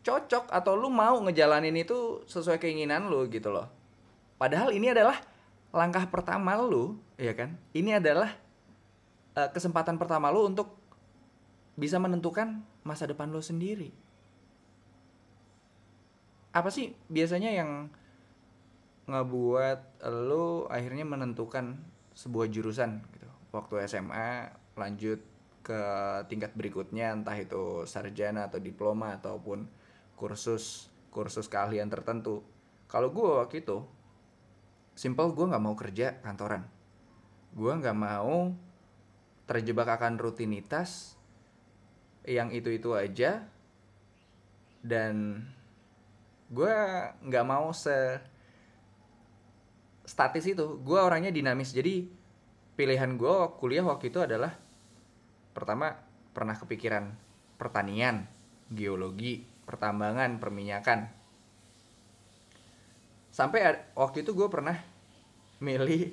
cocok 0.00 0.48
atau 0.48 0.72
lu 0.76 0.88
mau 0.88 1.20
ngejalanin 1.20 1.76
itu 1.76 2.24
sesuai 2.24 2.56
keinginan 2.56 3.12
lu 3.12 3.28
gitu 3.28 3.52
loh. 3.52 3.68
Padahal 4.40 4.72
ini 4.72 4.88
adalah 4.88 5.20
langkah 5.70 6.08
pertama 6.08 6.56
lu, 6.56 6.96
ya 7.20 7.36
kan? 7.36 7.54
Ini 7.76 8.00
adalah 8.00 8.32
uh, 9.36 9.48
kesempatan 9.52 10.00
pertama 10.00 10.32
lu 10.32 10.48
untuk 10.48 10.72
bisa 11.76 12.00
menentukan 12.00 12.64
masa 12.82 13.04
depan 13.04 13.28
lu 13.28 13.44
sendiri. 13.44 13.92
Apa 16.50 16.72
sih 16.72 16.96
biasanya 17.06 17.54
yang 17.54 17.92
ngebuat 19.06 20.02
lu 20.26 20.66
akhirnya 20.66 21.04
menentukan 21.06 21.78
sebuah 22.16 22.50
jurusan 22.50 23.04
gitu. 23.14 23.28
Waktu 23.54 23.86
SMA 23.86 24.50
lanjut 24.74 25.20
ke 25.60 25.80
tingkat 26.32 26.56
berikutnya 26.56 27.12
entah 27.12 27.36
itu 27.36 27.84
sarjana 27.84 28.48
atau 28.48 28.58
diploma 28.58 29.14
ataupun 29.20 29.68
kursus 30.20 30.92
kursus 31.08 31.48
keahlian 31.48 31.88
tertentu. 31.88 32.44
Kalau 32.84 33.08
gue 33.08 33.24
waktu 33.24 33.64
itu 33.64 33.80
simple 34.92 35.32
gue 35.32 35.48
nggak 35.48 35.64
mau 35.64 35.72
kerja 35.72 36.20
kantoran. 36.20 36.68
Gue 37.56 37.72
nggak 37.72 37.96
mau 37.96 38.52
terjebak 39.48 39.96
akan 39.96 40.20
rutinitas 40.20 41.16
yang 42.28 42.52
itu 42.52 42.68
itu 42.68 42.92
aja. 42.92 43.48
Dan 44.84 45.40
gue 46.52 46.74
nggak 47.24 47.46
mau 47.48 47.72
se 47.72 48.20
statis 50.04 50.44
itu. 50.44 50.78
Gue 50.84 51.00
orangnya 51.00 51.32
dinamis. 51.32 51.72
Jadi 51.72 52.06
pilihan 52.76 53.16
gue 53.16 53.34
kuliah 53.58 53.84
waktu 53.88 54.12
itu 54.12 54.20
adalah 54.20 54.52
pertama 55.50 55.90
pernah 56.30 56.54
kepikiran 56.54 57.10
pertanian 57.58 58.24
geologi 58.70 59.49
pertambangan 59.70 60.42
perminyakan. 60.42 61.06
Sampai 63.30 63.62
waktu 63.94 64.26
itu 64.26 64.34
gue 64.34 64.50
pernah 64.50 64.74
milih 65.62 66.10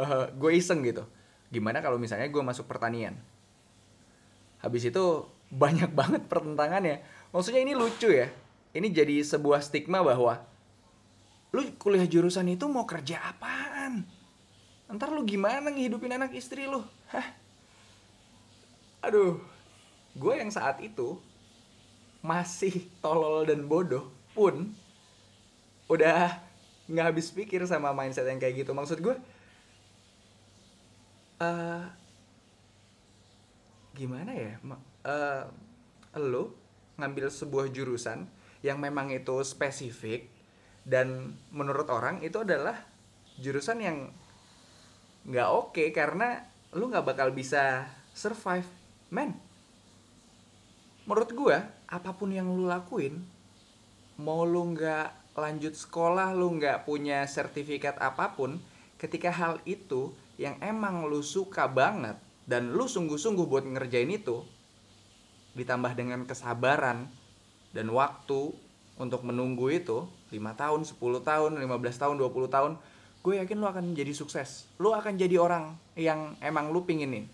uh, 0.00 0.32
gue 0.32 0.50
iseng 0.56 0.80
gitu. 0.80 1.04
Gimana 1.52 1.84
kalau 1.84 2.00
misalnya 2.00 2.32
gue 2.32 2.40
masuk 2.40 2.64
pertanian? 2.64 3.12
Habis 4.64 4.88
itu 4.88 5.28
banyak 5.52 5.92
banget 6.00 6.24
pertentangannya. 6.24 7.04
Maksudnya 7.36 7.60
ini 7.60 7.76
lucu 7.76 8.08
ya. 8.08 8.32
Ini 8.72 8.88
jadi 8.88 9.20
sebuah 9.20 9.60
stigma 9.60 10.00
bahwa 10.00 10.40
lu 11.52 11.68
kuliah 11.76 12.08
jurusan 12.08 12.48
itu 12.48 12.64
mau 12.64 12.88
kerja 12.88 13.20
apaan? 13.20 14.08
Ntar 14.88 15.12
lu 15.12 15.28
gimana 15.28 15.68
ngehidupin 15.68 16.16
anak 16.16 16.32
istri 16.32 16.64
lu? 16.64 16.80
Hah? 17.12 17.28
Aduh 19.04 19.56
gue 20.16 20.34
yang 20.40 20.48
saat 20.48 20.80
itu 20.80 21.20
masih 22.26 22.90
tolol 22.98 23.46
dan 23.46 23.70
bodoh 23.70 24.10
pun 24.34 24.74
udah 25.86 26.42
nggak 26.90 27.06
habis 27.14 27.30
pikir 27.30 27.62
sama 27.62 27.94
mindset 27.94 28.26
yang 28.26 28.42
kayak 28.42 28.66
gitu. 28.66 28.74
Maksud 28.74 28.98
gue 28.98 29.14
uh, 31.38 31.86
gimana 33.94 34.34
ya? 34.34 34.58
Uh, 35.06 35.46
lo 36.18 36.50
ngambil 36.98 37.30
sebuah 37.30 37.70
jurusan 37.70 38.26
yang 38.66 38.82
memang 38.82 39.14
itu 39.14 39.38
spesifik 39.46 40.26
dan 40.82 41.38
menurut 41.54 41.86
orang 41.86 42.18
itu 42.26 42.42
adalah 42.42 42.74
jurusan 43.38 43.78
yang 43.78 43.98
nggak 45.30 45.48
oke 45.54 45.78
okay 45.78 45.94
karena 45.94 46.42
lu 46.74 46.90
nggak 46.90 47.06
bakal 47.06 47.30
bisa 47.30 47.86
survive. 48.10 48.66
Man 49.06 49.46
menurut 51.06 51.30
gue 51.30 51.56
apa 51.86 52.14
pun 52.14 52.34
yang 52.34 52.50
lu 52.50 52.66
lakuin 52.66 53.22
mau 54.18 54.42
lu 54.42 54.74
nggak 54.74 55.36
lanjut 55.38 55.74
sekolah 55.76 56.32
lu 56.32 56.56
nggak 56.58 56.88
punya 56.88 57.22
sertifikat 57.28 58.00
apa 58.02 58.34
pun 58.34 58.58
ketika 58.96 59.28
hal 59.30 59.60
itu 59.68 60.10
yang 60.40 60.56
emang 60.64 61.04
lu 61.06 61.20
suka 61.20 61.68
banget 61.68 62.16
dan 62.48 62.72
lu 62.72 62.88
sungguh-sungguh 62.88 63.46
buat 63.46 63.64
ngerjain 63.66 64.08
itu 64.08 64.42
ditambah 65.56 65.92
dengan 65.96 66.24
kesabaran 66.24 67.08
dan 67.72 67.86
waktu 67.92 68.52
untuk 68.96 69.24
menunggu 69.24 69.68
itu 69.68 70.08
5 70.32 70.40
tahun, 70.56 70.80
10 70.88 70.96
tahun, 71.20 71.50
15 71.60 72.00
tahun, 72.00 72.14
20 72.16 72.48
tahun 72.48 72.72
gue 73.26 73.42
yakin 73.42 73.58
lu 73.58 73.66
akan 73.66 73.84
jadi 73.98 74.14
sukses. 74.14 74.70
Lu 74.78 74.94
akan 74.94 75.18
jadi 75.18 75.34
orang 75.42 75.74
yang 75.98 76.38
emang 76.38 76.70
lu 76.70 76.86
pinginin. 76.86 77.26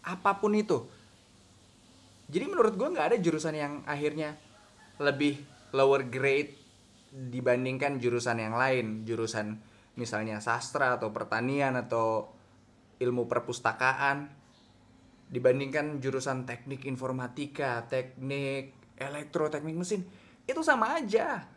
Apa 0.00 0.40
pun 0.40 0.56
itu 0.56 0.88
jadi 2.30 2.46
menurut 2.46 2.78
gue 2.78 2.88
nggak 2.94 3.06
ada 3.10 3.18
jurusan 3.18 3.54
yang 3.58 3.82
akhirnya 3.82 4.38
lebih 5.02 5.42
lower 5.74 6.06
grade 6.06 6.54
dibandingkan 7.10 7.98
jurusan 7.98 8.38
yang 8.38 8.54
lain. 8.54 9.02
Jurusan 9.02 9.58
misalnya 9.98 10.38
sastra 10.38 10.94
atau 10.94 11.10
pertanian 11.10 11.74
atau 11.74 12.30
ilmu 13.02 13.26
perpustakaan 13.26 14.30
dibandingkan 15.30 15.98
jurusan 15.98 16.46
teknik 16.46 16.86
informatika 16.86 17.82
teknik 17.90 18.78
elektro 18.94 19.50
teknik 19.50 19.74
mesin. 19.74 20.06
Itu 20.46 20.62
sama 20.62 21.02
aja. 21.02 21.50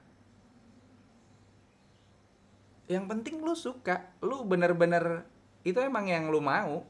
Yang 2.89 3.06
penting 3.13 3.36
lu 3.46 3.53
suka 3.53 4.18
lu 4.25 4.42
bener-bener 4.42 5.30
itu 5.62 5.77
emang 5.80 6.10
yang 6.10 6.34
lu 6.34 6.42
mau 6.42 6.82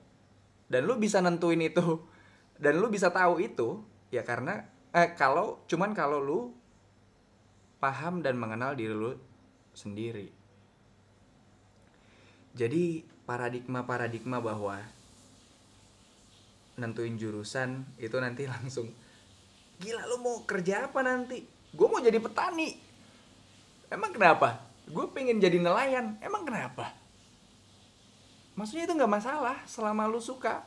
dan 0.72 0.88
lu 0.88 0.96
bisa 0.98 1.20
nentuin 1.20 1.62
itu 1.62 2.13
dan 2.64 2.80
lu 2.80 2.88
bisa 2.88 3.12
tahu 3.12 3.44
itu 3.44 3.84
ya 4.08 4.24
karena 4.24 4.64
eh 4.96 5.12
kalau 5.20 5.60
cuman 5.68 5.92
kalau 5.92 6.24
lu 6.24 6.40
paham 7.84 8.24
dan 8.24 8.40
mengenal 8.40 8.72
diri 8.72 8.96
lu 8.96 9.12
sendiri. 9.76 10.32
Jadi 12.56 13.04
paradigma-paradigma 13.28 14.40
bahwa 14.40 14.80
nentuin 16.80 17.20
jurusan 17.20 17.84
itu 18.00 18.16
nanti 18.24 18.48
langsung 18.54 18.88
gila 19.84 20.08
lu 20.08 20.24
mau 20.24 20.48
kerja 20.48 20.88
apa 20.88 21.04
nanti? 21.04 21.44
Gue 21.76 21.92
mau 21.92 22.00
jadi 22.00 22.16
petani. 22.24 22.80
Emang 23.92 24.16
kenapa? 24.16 24.64
Gue 24.88 25.12
pengen 25.12 25.44
jadi 25.44 25.60
nelayan. 25.60 26.16
Emang 26.24 26.48
kenapa? 26.48 26.96
Maksudnya 28.56 28.88
itu 28.88 28.96
nggak 28.96 29.12
masalah 29.12 29.58
selama 29.68 30.08
lu 30.08 30.24
suka. 30.24 30.64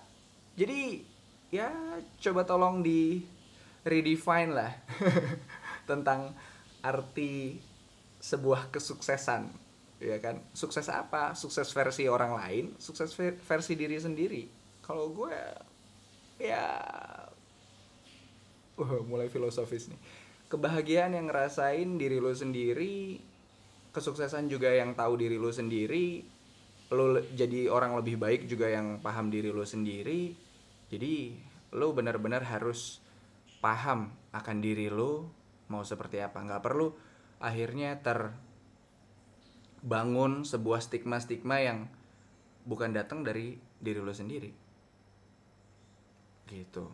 Jadi 0.58 1.06
ya 1.56 1.72
coba 2.20 2.44
tolong 2.44 2.84
di 2.84 3.24
redefine 3.86 4.50
lah 4.52 4.72
tentang 5.90 6.34
arti 6.82 7.58
sebuah 8.20 8.74
kesuksesan 8.74 9.66
ya 10.02 10.18
kan? 10.20 10.42
Sukses 10.52 10.90
apa? 10.92 11.32
Sukses 11.32 11.70
versi 11.72 12.04
orang 12.10 12.36
lain 12.36 12.64
sukses 12.76 13.14
versi 13.16 13.72
diri 13.78 13.96
sendiri. 13.96 14.42
Kalau 14.84 15.10
gue 15.14 15.34
ya 16.36 16.66
uh, 18.76 19.02
mulai 19.08 19.32
filosofis 19.32 19.88
nih. 19.88 20.00
Kebahagiaan 20.46 21.16
yang 21.16 21.26
ngerasain 21.26 21.98
diri 21.98 22.22
lo 22.22 22.30
sendiri 22.30 23.18
kesuksesan 23.90 24.46
juga 24.52 24.70
yang 24.70 24.92
tahu 24.92 25.16
diri 25.16 25.40
lu 25.40 25.48
sendiri 25.48 26.20
lu 26.92 27.18
jadi 27.34 27.66
orang 27.66 27.98
lebih 27.98 28.20
baik 28.20 28.46
juga 28.46 28.70
yang 28.70 29.02
paham 29.02 29.32
diri 29.32 29.50
lu 29.50 29.66
sendiri. 29.66 30.36
Jadi 30.86 31.34
lu 31.76 31.92
benar-benar 31.92 32.40
harus 32.48 33.04
paham 33.60 34.16
akan 34.32 34.64
diri 34.64 34.88
lu 34.88 35.28
mau 35.68 35.84
seperti 35.84 36.24
apa. 36.24 36.40
Nggak 36.40 36.64
perlu 36.64 36.96
akhirnya 37.36 38.00
terbangun 38.00 40.48
sebuah 40.48 40.80
stigma-stigma 40.80 41.60
yang 41.60 41.92
bukan 42.64 42.96
datang 42.96 43.20
dari 43.20 43.60
diri 43.76 44.00
lu 44.00 44.16
sendiri. 44.16 44.48
Gitu. 46.48 46.88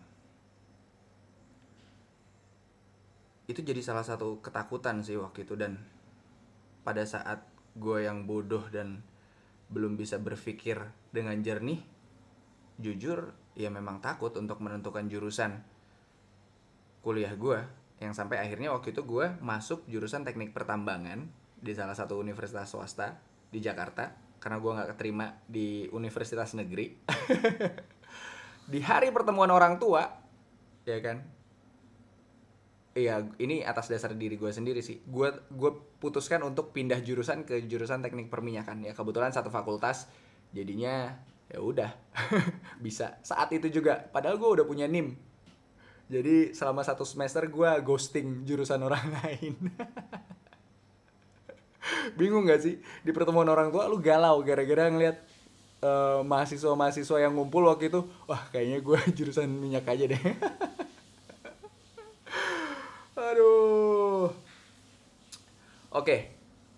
Itu 3.46 3.62
jadi 3.62 3.78
salah 3.84 4.02
satu 4.02 4.42
ketakutan 4.42 5.06
sih 5.06 5.14
waktu 5.14 5.46
itu 5.46 5.54
dan 5.54 5.78
pada 6.82 7.06
saat 7.06 7.46
gue 7.78 8.02
yang 8.04 8.26
bodoh 8.26 8.66
dan 8.68 9.00
belum 9.72 9.96
bisa 9.96 10.20
berpikir 10.20 10.76
dengan 11.14 11.40
jernih 11.40 11.80
jujur 12.76 13.32
ya 13.52 13.68
memang 13.68 14.00
takut 14.00 14.32
untuk 14.38 14.60
menentukan 14.64 15.04
jurusan 15.08 15.60
kuliah 17.04 17.34
gue 17.34 17.60
yang 18.00 18.16
sampai 18.16 18.42
akhirnya 18.42 18.72
waktu 18.74 18.94
itu 18.96 19.04
gue 19.04 19.38
masuk 19.38 19.86
jurusan 19.86 20.26
teknik 20.26 20.50
pertambangan 20.50 21.28
di 21.62 21.72
salah 21.76 21.94
satu 21.94 22.18
universitas 22.18 22.72
swasta 22.72 23.20
di 23.52 23.62
Jakarta 23.62 24.10
karena 24.42 24.58
gue 24.58 24.72
nggak 24.74 24.88
keterima 24.96 25.26
di 25.46 25.86
universitas 25.94 26.56
negeri 26.58 26.98
di 28.72 28.80
hari 28.82 29.14
pertemuan 29.14 29.50
orang 29.54 29.78
tua 29.78 30.02
ya 30.82 30.98
kan 30.98 31.42
Iya, 32.92 33.24
ini 33.40 33.64
atas 33.64 33.88
dasar 33.88 34.12
diri 34.12 34.36
gue 34.36 34.52
sendiri 34.52 34.84
sih. 34.84 35.00
Gue 35.08 35.32
gue 35.48 35.72
putuskan 35.96 36.44
untuk 36.44 36.76
pindah 36.76 37.00
jurusan 37.00 37.48
ke 37.48 37.64
jurusan 37.64 38.04
teknik 38.04 38.28
perminyakan. 38.28 38.84
Ya 38.84 38.92
kebetulan 38.92 39.32
satu 39.32 39.48
fakultas, 39.48 40.12
jadinya 40.52 41.16
ya 41.52 41.60
udah 41.60 41.90
bisa 42.84 43.20
saat 43.20 43.52
itu 43.52 43.68
juga. 43.68 44.00
Padahal 44.08 44.40
gue 44.40 44.50
udah 44.60 44.64
punya 44.64 44.88
nim. 44.88 45.12
Jadi 46.08 46.56
selama 46.56 46.80
satu 46.80 47.04
semester 47.04 47.44
gue 47.48 47.70
ghosting 47.84 48.48
jurusan 48.48 48.80
orang 48.80 49.04
lain. 49.20 49.54
Bingung 52.16 52.48
gak 52.48 52.64
sih 52.64 52.80
di 53.04 53.10
pertemuan 53.12 53.46
orang 53.52 53.68
tua 53.68 53.84
lu 53.86 54.00
galau 54.00 54.40
gara-gara 54.40 54.88
ngeliat 54.88 55.16
uh, 55.84 56.24
mahasiswa-mahasiswa 56.24 57.16
yang 57.20 57.36
ngumpul 57.36 57.68
waktu 57.68 57.92
itu. 57.92 58.00
Wah 58.24 58.48
kayaknya 58.48 58.80
gue 58.80 58.98
jurusan 59.20 59.48
minyak 59.52 59.84
aja 59.88 60.08
deh. 60.08 60.22
Aduh. 63.12 64.32
Oke, 65.92 66.08
okay. 66.08 66.20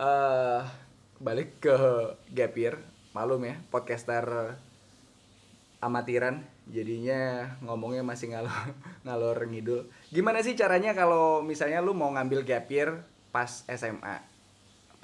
uh, 0.03 0.59
eh, 0.59 0.61
balik 1.23 1.63
ke 1.63 1.75
gap 2.35 2.55
year. 2.59 2.83
Malum 3.15 3.47
ya, 3.47 3.55
podcaster 3.71 4.59
amatiran. 5.85 6.40
Jadinya 6.64 7.53
ngomongnya 7.61 8.01
masih 8.01 8.33
ngalor, 8.33 8.73
ngalor 9.05 9.37
ngidul. 9.44 9.85
Gimana 10.09 10.40
sih 10.40 10.57
caranya 10.57 10.97
kalau 10.97 11.44
misalnya 11.44 11.85
lu 11.85 11.92
mau 11.92 12.09
ngambil 12.16 12.40
gap 12.49 12.73
year 12.73 13.05
pas 13.29 13.68
SMA? 13.68 14.25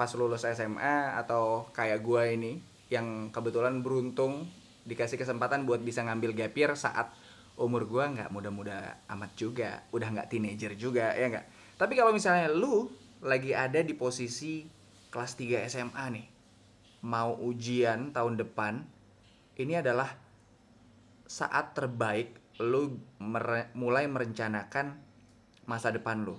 Pas 0.01 0.11
lulus 0.17 0.49
SMA 0.49 1.21
atau 1.21 1.69
kayak 1.77 2.01
gua 2.01 2.25
ini 2.25 2.65
yang 2.89 3.29
kebetulan 3.29 3.85
beruntung 3.85 4.49
dikasih 4.89 5.21
kesempatan 5.21 5.69
buat 5.69 5.85
bisa 5.85 6.01
ngambil 6.03 6.33
gap 6.33 6.57
year 6.57 6.73
saat 6.73 7.13
umur 7.61 7.85
gue 7.85 8.01
nggak 8.01 8.33
muda-muda 8.33 9.05
amat 9.13 9.37
juga 9.37 9.85
udah 9.93 10.09
nggak 10.09 10.29
teenager 10.33 10.73
juga 10.81 11.13
ya 11.13 11.29
nggak 11.29 11.77
tapi 11.77 11.93
kalau 11.93 12.11
misalnya 12.11 12.49
lu 12.49 12.89
lagi 13.21 13.53
ada 13.53 13.85
di 13.85 13.93
posisi 13.93 14.65
kelas 15.13 15.37
3 15.37 15.69
SMA 15.69 16.05
nih 16.17 16.27
mau 17.05 17.37
ujian 17.37 18.17
tahun 18.17 18.41
depan 18.41 18.81
ini 19.61 19.77
adalah 19.77 20.09
saat 21.31 21.79
terbaik 21.79 22.59
lu 22.59 22.99
mere 23.23 23.71
mulai 23.79 24.11
merencanakan 24.11 24.99
masa 25.71 25.95
depan 25.95 26.27
lu. 26.27 26.35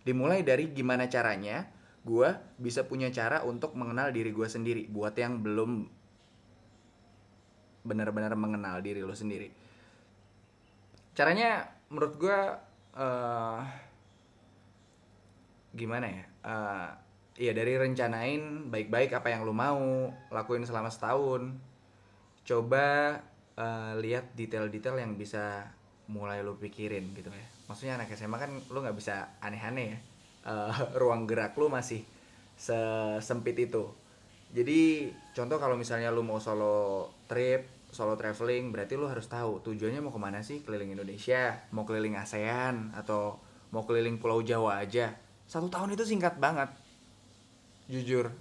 Dimulai 0.00 0.40
dari 0.40 0.72
gimana 0.72 1.04
caranya 1.12 1.68
gue 2.08 2.32
bisa 2.56 2.88
punya 2.88 3.12
cara 3.12 3.44
untuk 3.44 3.76
mengenal 3.76 4.08
diri 4.08 4.32
gue 4.32 4.48
sendiri 4.48 4.88
buat 4.88 5.12
yang 5.12 5.44
belum 5.44 5.84
benar-benar 7.84 8.32
mengenal 8.32 8.80
diri 8.80 9.04
lo 9.04 9.12
sendiri. 9.12 9.52
Caranya 11.12 11.68
menurut 11.92 12.14
gue 12.16 12.38
uh, 12.96 13.60
gimana 15.76 16.06
ya? 16.08 16.24
Uh, 16.48 16.88
ya 17.36 17.52
dari 17.52 17.76
rencanain 17.76 18.72
baik-baik 18.72 19.12
apa 19.12 19.28
yang 19.28 19.44
lo 19.44 19.52
mau 19.52 20.08
lakuin 20.32 20.64
selama 20.64 20.88
setahun. 20.88 21.52
Coba 22.48 23.20
uh, 23.58 23.92
lihat 23.98 24.38
detail-detail 24.38 25.02
yang 25.02 25.18
bisa 25.18 25.66
mulai 26.08 26.40
lo 26.40 26.56
pikirin 26.56 27.12
gitu 27.12 27.28
ya. 27.28 27.46
Maksudnya 27.68 28.00
anak 28.00 28.14
SMA 28.14 28.38
kan 28.38 28.54
lo 28.70 28.78
nggak 28.80 28.96
bisa 28.96 29.36
aneh-aneh 29.42 29.86
ya. 29.92 29.98
Uh, 30.48 30.72
ruang 31.02 31.26
gerak 31.26 31.58
lo 31.58 31.68
masih 31.68 32.06
sesempit 32.54 33.58
itu. 33.58 33.90
Jadi 34.54 35.12
contoh 35.36 35.60
kalau 35.60 35.76
misalnya 35.76 36.08
lo 36.08 36.24
mau 36.24 36.40
solo 36.40 37.12
trip 37.28 37.76
solo 37.88 38.20
traveling 38.20 38.68
berarti 38.68 39.00
lu 39.00 39.08
harus 39.08 39.24
tahu 39.28 39.64
tujuannya 39.64 40.00
mau 40.00 40.14
ke 40.14 40.20
mana 40.20 40.40
sih? 40.40 40.64
Keliling 40.64 40.96
Indonesia 40.96 41.68
mau 41.74 41.84
keliling 41.84 42.16
ASEAN 42.16 42.96
atau 42.96 43.36
mau 43.74 43.84
keliling 43.84 44.16
Pulau 44.16 44.40
Jawa 44.40 44.80
aja. 44.80 45.12
Satu 45.44 45.68
tahun 45.68 45.96
itu 45.96 46.04
singkat 46.08 46.40
banget. 46.40 46.72
Jujur. 47.88 48.32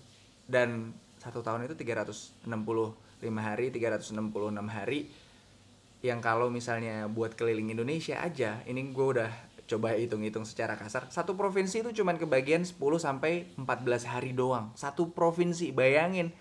Dan 0.48 0.96
satu 1.20 1.44
tahun 1.44 1.68
itu 1.68 1.76
365 3.20 3.38
hari 3.42 3.66
366 3.74 4.68
hari 4.70 5.00
yang 6.06 6.22
kalau 6.22 6.54
misalnya 6.54 7.10
buat 7.10 7.34
keliling 7.34 7.74
Indonesia 7.74 8.22
aja 8.22 8.62
ini 8.70 8.94
gue 8.94 9.08
udah 9.18 9.32
coba 9.68 9.98
hitung-hitung 9.98 10.46
secara 10.46 10.78
kasar 10.80 11.10
satu 11.10 11.36
provinsi 11.36 11.84
itu 11.84 12.02
cuman 12.02 12.16
kebagian 12.16 12.64
10 12.64 12.78
sampai 13.02 13.50
14 13.60 14.06
hari 14.08 14.32
doang 14.32 14.72
satu 14.78 15.12
provinsi 15.12 15.74
bayangin 15.74 16.32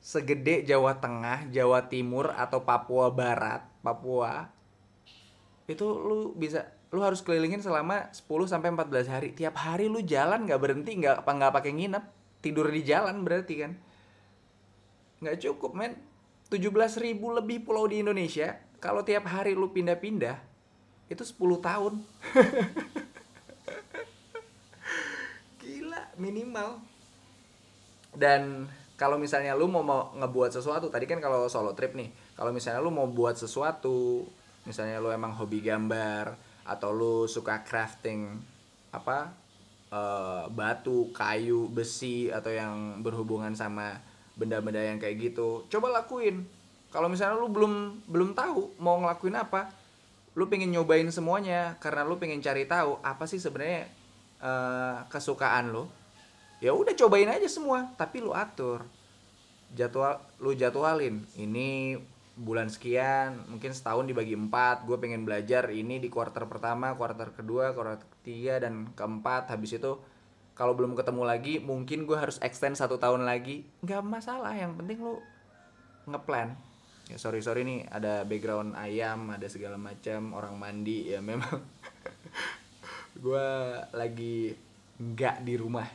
segede 0.00 0.64
Jawa 0.64 0.96
Tengah, 0.96 1.52
Jawa 1.52 1.86
Timur 1.92 2.32
atau 2.32 2.64
Papua 2.64 3.12
Barat, 3.12 3.68
Papua 3.84 4.48
itu 5.68 5.86
lu 5.86 6.34
bisa 6.34 6.66
lu 6.90 7.04
harus 7.06 7.22
kelilingin 7.22 7.62
selama 7.62 8.10
10 8.10 8.26
sampai 8.50 8.74
14 8.74 9.06
hari. 9.06 9.28
Tiap 9.30 9.54
hari 9.54 9.86
lu 9.86 10.02
jalan 10.02 10.42
nggak 10.48 10.58
berhenti, 10.58 10.98
nggak 10.98 11.22
apa 11.22 11.30
nggak 11.30 11.52
pakai 11.54 11.72
nginep, 11.76 12.04
tidur 12.42 12.66
di 12.66 12.82
jalan 12.82 13.22
berarti 13.22 13.54
kan. 13.62 13.72
Nggak 15.22 15.38
cukup, 15.46 15.78
men. 15.78 15.94
17 16.50 16.74
ribu 17.00 17.30
lebih 17.30 17.62
pulau 17.62 17.86
di 17.86 18.02
Indonesia. 18.02 18.58
Kalau 18.82 19.06
tiap 19.06 19.30
hari 19.30 19.54
lu 19.54 19.70
pindah-pindah, 19.70 20.34
itu 21.06 21.22
10 21.22 21.38
tahun. 21.62 22.02
Gila, 25.62 26.02
minimal 26.18 26.90
dan 28.14 28.66
kalau 28.98 29.16
misalnya 29.16 29.54
lu 29.54 29.70
mau, 29.70 29.80
mau 29.80 30.10
ngebuat 30.18 30.50
sesuatu 30.52 30.90
tadi 30.90 31.06
kan 31.06 31.22
kalau 31.22 31.46
solo 31.46 31.72
trip 31.72 31.94
nih 31.94 32.10
kalau 32.34 32.50
misalnya 32.50 32.82
lu 32.82 32.90
mau 32.90 33.06
buat 33.06 33.38
sesuatu 33.38 34.26
misalnya 34.66 34.98
lu 34.98 35.14
emang 35.14 35.32
hobi 35.38 35.62
gambar 35.62 36.34
atau 36.66 36.90
lu 36.92 37.14
suka 37.30 37.62
crafting 37.64 38.38
apa 38.90 39.30
uh, 39.94 40.50
batu 40.50 41.14
kayu 41.14 41.70
besi 41.70 42.28
atau 42.28 42.50
yang 42.50 43.00
berhubungan 43.00 43.54
sama 43.54 44.02
benda-benda 44.38 44.80
yang 44.80 44.98
kayak 44.98 45.30
gitu. 45.30 45.64
Coba 45.70 45.90
lakuin. 46.02 46.46
Kalau 46.90 47.06
misalnya 47.06 47.38
lu 47.38 47.46
belum 47.46 48.02
belum 48.10 48.34
tahu 48.34 48.74
mau 48.82 48.98
ngelakuin 48.98 49.38
apa 49.38 49.70
lu 50.38 50.46
pengen 50.46 50.70
nyobain 50.70 51.06
semuanya 51.10 51.74
karena 51.82 52.06
lu 52.06 52.14
pengen 52.18 52.38
cari 52.38 52.62
tahu 52.66 53.02
apa 53.02 53.26
sih 53.26 53.42
sebenarnya 53.42 53.90
uh, 54.38 55.02
kesukaan 55.10 55.74
lu 55.74 55.90
ya 56.62 56.70
udah 56.70 56.94
cobain 56.94 57.26
aja 57.26 57.46
semua 57.50 57.90
tapi 57.98 58.22
lu 58.22 58.34
atur. 58.34 58.86
Jadwal 59.70 60.18
lu 60.42 60.50
jadwalin. 60.54 61.22
Ini 61.38 61.98
bulan 62.40 62.66
sekian 62.72 63.46
mungkin 63.52 63.70
setahun 63.70 64.08
dibagi 64.08 64.32
empat 64.32 64.88
gue 64.88 64.96
pengen 64.96 65.28
belajar 65.28 65.68
ini 65.68 66.00
di 66.00 66.08
kuarter 66.08 66.48
pertama 66.48 66.96
kuarter 66.96 67.36
kedua 67.36 67.76
kuarter 67.76 68.02
ketiga 68.18 68.66
dan 68.66 68.90
keempat. 68.98 69.50
Habis 69.50 69.78
itu 69.78 69.98
kalau 70.60 70.76
belum 70.76 70.92
ketemu 70.92 71.24
lagi 71.24 71.56
mungkin 71.56 72.04
gue 72.04 72.20
harus 72.20 72.36
extend 72.44 72.76
satu 72.76 73.00
tahun 73.00 73.24
lagi. 73.24 73.64
Nggak 73.80 74.04
masalah 74.04 74.52
yang 74.52 74.76
penting 74.76 75.00
lu 75.00 75.16
ngeplan. 76.04 76.52
Ya 77.08 77.16
sorry 77.16 77.40
sorry 77.40 77.64
nih 77.64 77.88
ada 77.88 78.28
background 78.28 78.76
ayam 78.76 79.32
ada 79.32 79.48
segala 79.48 79.80
macam 79.80 80.36
orang 80.36 80.60
mandi 80.60 81.16
ya 81.16 81.24
memang. 81.24 81.64
Gue 83.24 83.48
lagi 83.96 84.52
nggak 85.00 85.48
di 85.48 85.56
rumah. 85.56 85.88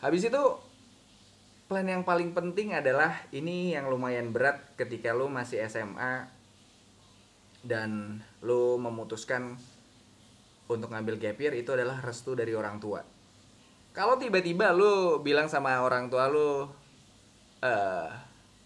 Habis 0.00 0.32
itu 0.32 0.42
plan 1.68 1.84
yang 1.84 2.08
paling 2.08 2.32
penting 2.32 2.72
adalah 2.72 3.20
ini 3.36 3.76
yang 3.76 3.92
lumayan 3.92 4.32
berat 4.32 4.64
ketika 4.80 5.12
lo 5.12 5.28
masih 5.28 5.60
SMA 5.68 6.24
dan 7.68 8.16
lo 8.40 8.80
memutuskan 8.80 9.60
untuk 10.72 10.88
ngambil 10.88 11.20
gap 11.20 11.36
year 11.36 11.52
itu 11.52 11.68
adalah 11.76 12.00
restu 12.00 12.32
dari 12.32 12.56
orang 12.56 12.80
tua. 12.80 13.11
Kalau 13.92 14.16
tiba-tiba 14.16 14.72
lo 14.72 15.20
bilang 15.20 15.52
sama 15.52 15.76
orang 15.84 16.08
tua 16.08 16.24
lo, 16.24 16.72
eh, 17.60 18.08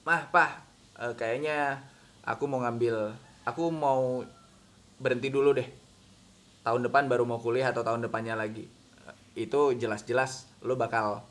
mah 0.06 0.22
pah, 0.30 0.62
uh, 1.02 1.18
kayaknya 1.18 1.82
aku 2.22 2.46
mau 2.46 2.62
ngambil, 2.62 3.10
aku 3.42 3.74
mau 3.74 4.22
berhenti 5.02 5.26
dulu 5.26 5.50
deh. 5.58 5.66
Tahun 6.62 6.78
depan 6.78 7.10
baru 7.10 7.26
mau 7.26 7.42
kuliah 7.42 7.74
atau 7.74 7.82
tahun 7.82 8.06
depannya 8.06 8.38
lagi. 8.38 8.70
Itu 9.34 9.74
jelas-jelas 9.74 10.46
lo 10.62 10.78
bakal 10.78 11.26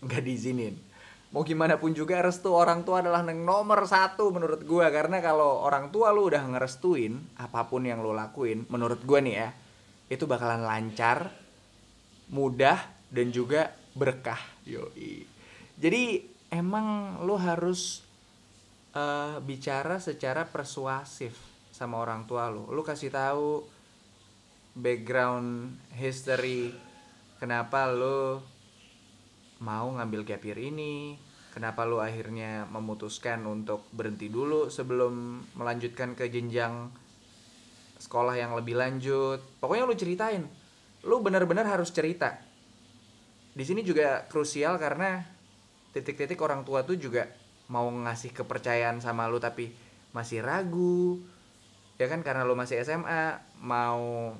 nggak 0.00 0.24
diizinin. 0.24 0.80
Mau 1.28 1.44
gimana 1.44 1.76
pun 1.76 1.92
juga 1.92 2.24
restu 2.24 2.48
orang 2.48 2.88
tua 2.88 3.04
adalah 3.04 3.20
yang 3.20 3.44
nomor 3.44 3.84
satu 3.84 4.32
menurut 4.32 4.64
gue 4.64 4.86
karena 4.88 5.20
kalau 5.20 5.60
orang 5.60 5.92
tua 5.92 6.08
lo 6.08 6.24
udah 6.24 6.40
ngerestuin 6.56 7.36
apa 7.36 7.68
pun 7.68 7.84
yang 7.84 8.00
lo 8.00 8.16
lakuin 8.16 8.64
menurut 8.72 9.04
gue 9.04 9.20
nih 9.20 9.34
ya 9.36 9.52
itu 10.08 10.24
bakalan 10.24 10.64
lancar 10.64 11.28
mudah 12.32 12.97
dan 13.08 13.32
juga 13.32 13.72
berkah 13.96 14.40
yoi. 14.68 15.24
Jadi 15.78 16.22
emang 16.52 17.20
lo 17.24 17.38
harus 17.38 18.04
uh, 18.94 19.40
bicara 19.42 20.00
secara 20.00 20.48
persuasif 20.48 21.34
sama 21.72 22.00
orang 22.00 22.26
tua 22.26 22.50
lo. 22.50 22.68
Lo 22.70 22.82
kasih 22.82 23.12
tahu 23.12 23.62
background 24.78 25.74
history 25.98 26.74
kenapa 27.42 27.90
lo 27.90 28.42
mau 29.58 29.90
ngambil 29.90 30.22
year 30.22 30.58
ini 30.58 31.18
kenapa 31.50 31.82
lo 31.82 31.98
akhirnya 31.98 32.70
memutuskan 32.70 33.42
untuk 33.46 33.90
berhenti 33.90 34.30
dulu 34.30 34.70
sebelum 34.70 35.42
melanjutkan 35.58 36.14
ke 36.14 36.30
jenjang 36.30 36.90
sekolah 37.98 38.38
yang 38.38 38.54
lebih 38.54 38.78
lanjut. 38.78 39.42
Pokoknya 39.58 39.86
lo 39.86 39.94
ceritain. 39.98 40.46
Lo 41.06 41.22
benar-benar 41.22 41.66
harus 41.66 41.90
cerita 41.94 42.47
di 43.58 43.66
sini 43.66 43.82
juga 43.82 44.22
krusial 44.30 44.78
karena 44.78 45.18
titik-titik 45.90 46.38
orang 46.38 46.62
tua 46.62 46.86
tuh 46.86 46.94
juga 46.94 47.26
mau 47.66 47.90
ngasih 47.90 48.30
kepercayaan 48.30 49.02
sama 49.02 49.26
lo 49.26 49.42
tapi 49.42 49.74
masih 50.14 50.46
ragu 50.46 51.18
ya 51.98 52.06
kan? 52.06 52.22
Karena 52.22 52.46
lo 52.46 52.54
masih 52.54 52.78
SMA 52.86 53.42
mau 53.58 54.30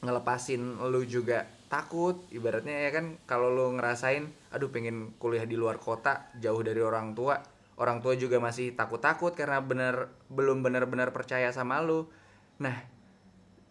ngelepasin 0.00 0.80
lo 0.80 1.04
juga 1.04 1.44
takut 1.68 2.24
ibaratnya 2.32 2.88
ya 2.88 2.96
kan? 2.96 3.20
Kalau 3.28 3.52
lo 3.52 3.68
ngerasain 3.76 4.24
aduh 4.56 4.72
pengen 4.72 5.12
kuliah 5.20 5.44
di 5.44 5.60
luar 5.60 5.76
kota 5.76 6.32
jauh 6.40 6.64
dari 6.64 6.80
orang 6.80 7.12
tua. 7.12 7.36
Orang 7.76 8.00
tua 8.00 8.16
juga 8.16 8.40
masih 8.40 8.72
takut-takut 8.72 9.36
karena 9.36 9.60
bener 9.60 10.08
belum 10.32 10.64
benar-benar 10.64 11.12
percaya 11.12 11.52
sama 11.52 11.84
lo 11.84 12.08
nah 12.54 12.86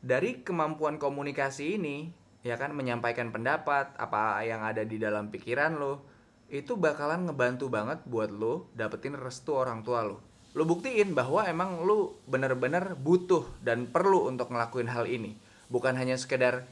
dari 0.03 0.43
kemampuan 0.43 0.99
komunikasi 0.99 1.79
ini 1.79 2.11
ya 2.43 2.59
kan 2.59 2.75
menyampaikan 2.75 3.31
pendapat 3.31 3.95
apa 3.95 4.43
yang 4.43 4.61
ada 4.67 4.83
di 4.83 4.99
dalam 4.99 5.31
pikiran 5.31 5.79
lo 5.79 6.03
itu 6.51 6.75
bakalan 6.75 7.25
ngebantu 7.25 7.71
banget 7.71 8.03
buat 8.05 8.29
lo 8.29 8.69
dapetin 8.75 9.17
restu 9.17 9.55
orang 9.57 9.81
tua 9.81 10.05
lo. 10.05 10.21
Lo 10.53 10.69
buktiin 10.69 11.17
bahwa 11.17 11.49
emang 11.49 11.81
lo 11.81 12.21
bener-bener 12.29 12.93
butuh 12.93 13.47
dan 13.65 13.89
perlu 13.89 14.29
untuk 14.29 14.53
ngelakuin 14.53 14.91
hal 14.91 15.09
ini. 15.09 15.33
Bukan 15.71 15.97
hanya 15.97 16.13
sekedar 16.19 16.67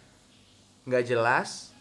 nggak 0.86 1.08
jelas 1.08 1.74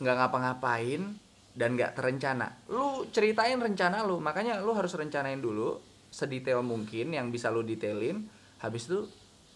nggak 0.00 0.16
ngapa-ngapain 0.16 1.18
dan 1.52 1.76
nggak 1.76 1.92
terencana. 1.98 2.56
Lu 2.72 3.04
ceritain 3.12 3.58
rencana 3.60 4.00
lu 4.06 4.22
makanya 4.22 4.62
lu 4.64 4.72
harus 4.72 4.96
rencanain 4.96 5.42
dulu 5.42 5.76
sedetail 6.08 6.64
mungkin 6.64 7.12
yang 7.12 7.28
bisa 7.28 7.52
lu 7.52 7.60
detailin. 7.66 8.24
Habis 8.64 8.88
itu 8.88 9.04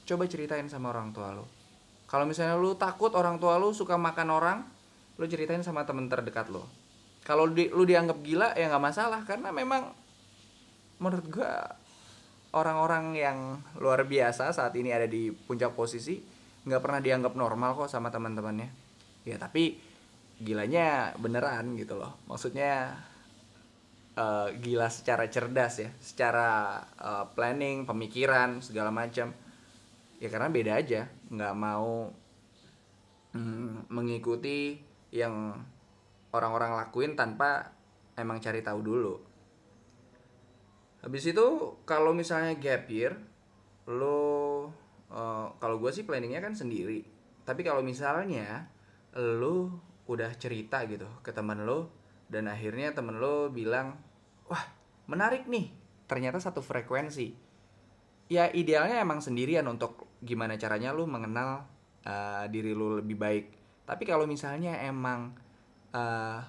coba 0.04 0.28
ceritain 0.28 0.68
sama 0.68 0.92
orang 0.92 1.16
tua 1.16 1.32
lu 1.32 1.57
kalau 2.08 2.24
misalnya 2.24 2.56
lu 2.56 2.72
takut 2.74 3.12
orang 3.12 3.36
tua 3.36 3.60
lu 3.60 3.76
suka 3.76 4.00
makan 4.00 4.28
orang 4.32 4.58
lu 5.20 5.28
ceritain 5.28 5.60
sama 5.60 5.84
temen 5.84 6.08
terdekat 6.08 6.48
lu. 6.48 6.64
Kalau 7.26 7.44
di, 7.52 7.68
lu 7.68 7.84
dianggap 7.84 8.24
gila 8.24 8.56
ya 8.56 8.72
nggak 8.72 8.84
masalah 8.84 9.20
karena 9.28 9.52
memang 9.52 9.92
menurut 10.98 11.26
gua 11.28 11.76
orang-orang 12.56 13.12
yang 13.12 13.38
luar 13.76 14.08
biasa 14.08 14.56
saat 14.56 14.72
ini 14.80 14.88
ada 14.88 15.04
di 15.04 15.28
puncak 15.28 15.76
posisi 15.76 16.16
nggak 16.64 16.80
pernah 16.80 17.00
dianggap 17.04 17.36
normal 17.36 17.76
kok 17.76 17.92
sama 17.92 18.08
teman-temannya. 18.08 18.72
Ya 19.28 19.36
tapi 19.36 19.76
gilanya 20.40 21.12
beneran 21.20 21.76
gitu 21.76 22.00
loh. 22.00 22.16
Maksudnya 22.24 22.96
uh, 24.16 24.48
gila 24.56 24.88
secara 24.88 25.28
cerdas 25.28 25.84
ya 25.84 25.90
secara 26.00 26.80
uh, 26.96 27.24
planning 27.36 27.84
pemikiran 27.84 28.64
segala 28.64 28.88
macam 28.88 29.34
ya 30.18 30.28
karena 30.28 30.50
beda 30.50 30.78
aja. 30.78 31.10
Nggak 31.30 31.54
mau 31.56 32.10
mm, 33.34 33.90
mengikuti 33.90 34.78
yang 35.14 35.56
orang-orang 36.34 36.76
lakuin 36.76 37.16
tanpa 37.16 37.72
emang 38.18 38.42
cari 38.42 38.60
tahu 38.60 38.80
dulu. 38.82 39.14
Habis 40.98 41.30
itu 41.30 41.46
kalau 41.86 42.10
misalnya 42.10 42.58
gap 42.58 42.90
year 42.90 43.14
lo 43.88 44.68
uh, 45.08 45.46
kalau 45.56 45.80
gue 45.80 45.90
sih 45.94 46.04
planningnya 46.04 46.42
kan 46.42 46.52
sendiri. 46.58 47.06
Tapi 47.46 47.64
kalau 47.64 47.80
misalnya 47.80 48.68
lo 49.16 49.80
udah 50.08 50.32
cerita 50.36 50.84
gitu 50.84 51.08
ke 51.24 51.32
teman 51.32 51.64
lo 51.64 51.92
dan 52.28 52.48
akhirnya 52.48 52.92
temen 52.92 53.16
lo 53.16 53.48
bilang 53.48 53.96
wah 54.50 54.64
menarik 55.08 55.48
nih. 55.48 55.72
Ternyata 56.04 56.42
satu 56.42 56.60
frekuensi. 56.60 57.32
Ya 58.28 58.52
idealnya 58.52 59.00
emang 59.00 59.24
sendirian 59.24 59.64
untuk 59.64 60.07
gimana 60.22 60.58
caranya 60.58 60.90
lo 60.90 61.06
mengenal 61.06 61.66
uh, 62.06 62.44
diri 62.50 62.74
lo 62.74 62.98
lebih 62.98 63.16
baik. 63.18 63.46
Tapi 63.88 64.04
kalau 64.04 64.28
misalnya 64.28 64.76
emang 64.84 65.32
uh, 65.94 66.40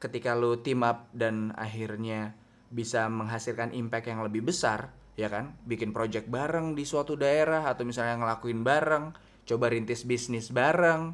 ketika 0.00 0.32
lo 0.38 0.60
team 0.60 0.86
up 0.86 1.10
dan 1.12 1.52
akhirnya 1.56 2.36
bisa 2.70 3.10
menghasilkan 3.10 3.74
impact 3.74 4.06
yang 4.08 4.22
lebih 4.22 4.46
besar 4.46 4.94
ya 5.18 5.28
kan? 5.28 5.56
Bikin 5.66 5.92
project 5.92 6.30
bareng 6.30 6.72
di 6.72 6.86
suatu 6.86 7.18
daerah 7.18 7.66
atau 7.68 7.84
misalnya 7.84 8.16
ngelakuin 8.20 8.60
bareng 8.62 9.04
coba 9.44 9.66
rintis 9.72 10.06
bisnis 10.06 10.54
bareng 10.54 11.12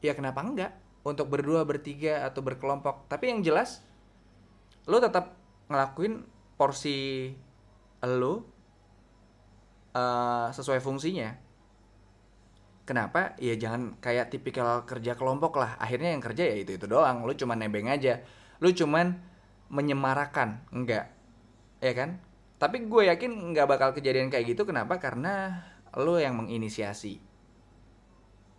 ya 0.00 0.16
kenapa 0.16 0.40
enggak? 0.42 0.72
Untuk 1.04 1.28
berdua 1.28 1.68
bertiga 1.68 2.24
atau 2.24 2.40
berkelompok. 2.40 3.06
Tapi 3.12 3.28
yang 3.28 3.44
jelas 3.44 3.84
lo 4.88 5.00
tetap 5.00 5.36
ngelakuin 5.68 6.24
porsi 6.56 7.32
lo 8.04 8.53
uh, 9.94 10.50
sesuai 10.50 10.82
fungsinya. 10.82 11.32
Kenapa? 12.84 13.32
Ya 13.40 13.56
jangan 13.56 13.96
kayak 14.02 14.28
tipikal 14.28 14.84
kerja 14.84 15.16
kelompok 15.16 15.56
lah. 15.56 15.80
Akhirnya 15.80 16.12
yang 16.12 16.20
kerja 16.20 16.44
ya 16.44 16.56
itu 16.60 16.76
itu 16.76 16.84
doang. 16.84 17.24
Lo 17.24 17.32
cuma 17.32 17.56
nebeng 17.56 17.88
aja. 17.88 18.20
Lo 18.60 18.68
cuman 18.68 19.16
menyemarakan. 19.72 20.68
Enggak. 20.68 21.08
Ya 21.80 21.92
kan? 21.96 22.20
Tapi 22.60 22.84
gue 22.84 23.08
yakin 23.08 23.56
nggak 23.56 23.66
bakal 23.66 23.96
kejadian 23.96 24.28
kayak 24.28 24.52
gitu. 24.52 24.68
Kenapa? 24.68 25.00
Karena 25.00 25.64
lo 25.96 26.20
yang 26.20 26.36
menginisiasi 26.36 27.16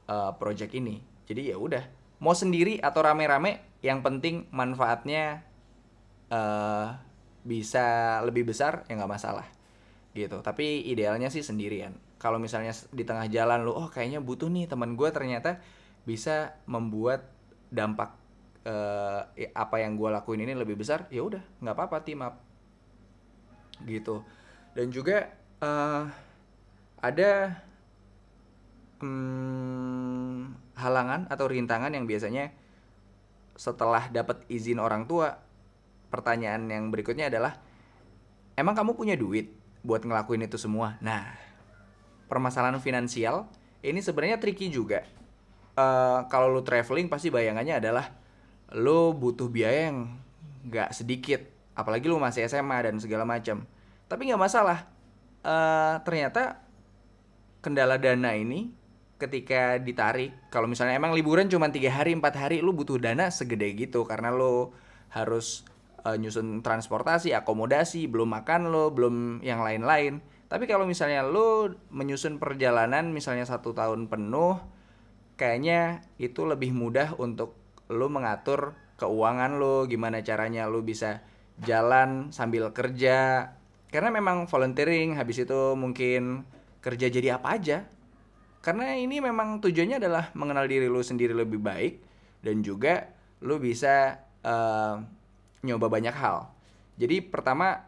uh, 0.09 0.33
project 0.41 0.73
ini. 0.73 1.05
Jadi 1.29 1.53
ya 1.53 1.61
udah. 1.61 1.85
Mau 2.17 2.33
sendiri 2.33 2.81
atau 2.81 3.05
rame-rame 3.05 3.77
yang 3.85 4.01
penting 4.01 4.49
manfaatnya 4.49 5.45
uh, 6.33 6.97
bisa 7.45 8.17
lebih 8.25 8.49
besar 8.49 8.81
ya 8.89 8.97
nggak 8.97 9.13
masalah 9.13 9.45
gitu. 10.15 10.39
Tapi 10.39 10.88
idealnya 10.88 11.28
sih 11.28 11.43
sendirian. 11.43 11.91
Kalau 12.17 12.39
misalnya 12.39 12.71
di 12.95 13.04
tengah 13.04 13.28
jalan 13.28 13.67
lu 13.67 13.75
oh 13.75 13.91
kayaknya 13.91 14.23
butuh 14.23 14.47
nih 14.47 14.65
teman 14.71 14.95
gue 14.95 15.12
ternyata 15.12 15.60
bisa 16.08 16.56
membuat 16.65 17.28
dampak 17.67 18.15
uh, 18.63 19.28
apa 19.51 19.75
yang 19.84 19.99
gue 19.99 20.10
lakuin 20.10 20.47
ini 20.47 20.56
lebih 20.56 20.80
besar 20.80 21.12
ya 21.12 21.21
udah 21.21 21.43
nggak 21.60 21.75
apa-apa 21.75 21.97
team 22.08 22.23
up. 22.23 22.39
Gitu. 23.84 24.23
Dan 24.71 24.88
juga 24.95 25.36
uh, 25.60 26.08
ada 27.04 27.60
hmm, 29.04 30.56
halangan 30.80 31.28
atau 31.28 31.45
rintangan 31.51 31.91
yang 31.91 32.08
biasanya 32.08 32.56
setelah 33.56 34.08
dapat 34.12 34.43
izin 34.47 34.80
orang 34.80 35.08
tua 35.08 35.39
pertanyaan 36.12 36.67
yang 36.67 36.91
berikutnya 36.91 37.28
adalah 37.32 37.56
emang 38.56 38.75
kamu 38.75 38.95
punya 38.95 39.15
duit 39.15 39.64
buat 39.85 40.01
ngelakuin 40.01 40.49
itu 40.49 40.57
semua. 40.57 40.97
Nah 40.97 41.29
permasalahan 42.25 42.81
finansial 42.81 43.45
ini 43.85 44.01
sebenarnya 44.01 44.41
tricky 44.41 44.73
juga. 44.73 45.05
Uh, 45.77 46.25
kalau 46.31 46.49
lu 46.49 46.65
traveling 46.65 47.05
pasti 47.05 47.29
bayangannya 47.29 47.77
adalah 47.77 48.17
lu 48.73 49.13
butuh 49.13 49.45
biaya 49.45 49.93
yang 49.93 50.17
nggak 50.65 50.89
sedikit. 50.89 51.45
Apalagi 51.77 52.09
lu 52.09 52.17
masih 52.17 52.49
SMA 52.49 52.81
dan 52.81 52.97
segala 52.97 53.27
macam. 53.27 53.67
Tapi 54.09 54.21
nggak 54.31 54.41
masalah. 54.41 54.89
Uh, 55.45 56.01
ternyata 56.01 56.65
kendala 57.61 58.01
dana 58.01 58.33
ini 58.33 58.73
ketika 59.21 59.77
ditarik 59.77 60.33
kalau 60.49 60.65
misalnya 60.65 60.97
emang 60.97 61.13
liburan 61.13 61.45
cuma 61.45 61.69
tiga 61.69 61.93
hari 61.93 62.17
empat 62.17 62.35
hari 62.35 62.57
lu 62.65 62.73
butuh 62.73 62.97
dana 62.97 63.29
segede 63.29 63.69
gitu. 63.77 64.01
Karena 64.09 64.33
lu 64.33 64.73
harus 65.13 65.67
uh, 66.05 66.15
nyusun 66.15 66.61
transportasi 66.61 67.33
akomodasi 67.33 68.05
belum 68.05 68.29
makan 68.29 68.69
lo 68.69 68.93
belum 68.93 69.41
yang 69.41 69.65
lain-lain. 69.65 70.21
Tapi 70.45 70.69
kalau 70.69 70.85
misalnya 70.85 71.25
lu 71.25 71.73
menyusun 71.89 72.37
perjalanan 72.37 73.09
misalnya 73.09 73.49
satu 73.49 73.73
tahun 73.73 74.07
penuh 74.07 74.61
kayaknya 75.35 76.05
itu 76.21 76.45
lebih 76.45 76.71
mudah 76.71 77.17
untuk 77.17 77.57
lu 77.89 78.07
mengatur 78.07 78.77
keuangan 78.95 79.57
lo 79.59 79.89
gimana 79.89 80.23
caranya 80.23 80.69
lu 80.69 80.85
bisa 80.85 81.25
jalan 81.65 82.29
sambil 82.29 82.69
kerja. 82.71 83.51
Karena 83.89 84.13
memang 84.13 84.45
volunteering 84.45 85.17
habis 85.17 85.41
itu 85.41 85.73
mungkin 85.73 86.45
kerja 86.85 87.09
jadi 87.09 87.41
apa 87.41 87.57
aja. 87.57 87.77
Karena 88.61 88.97
ini 88.97 89.21
memang 89.21 89.61
tujuannya 89.61 89.97
adalah 90.01 90.33
mengenal 90.33 90.65
diri 90.65 90.89
lu 90.89 91.01
sendiri 91.01 91.37
lebih 91.37 91.61
baik 91.61 92.01
dan 92.41 92.65
juga 92.65 93.13
lu 93.45 93.61
bisa 93.61 94.25
uh, 94.41 95.01
nyoba 95.65 95.89
banyak 95.89 96.13
hal. 96.13 96.54
Jadi 96.95 97.25
pertama 97.25 97.84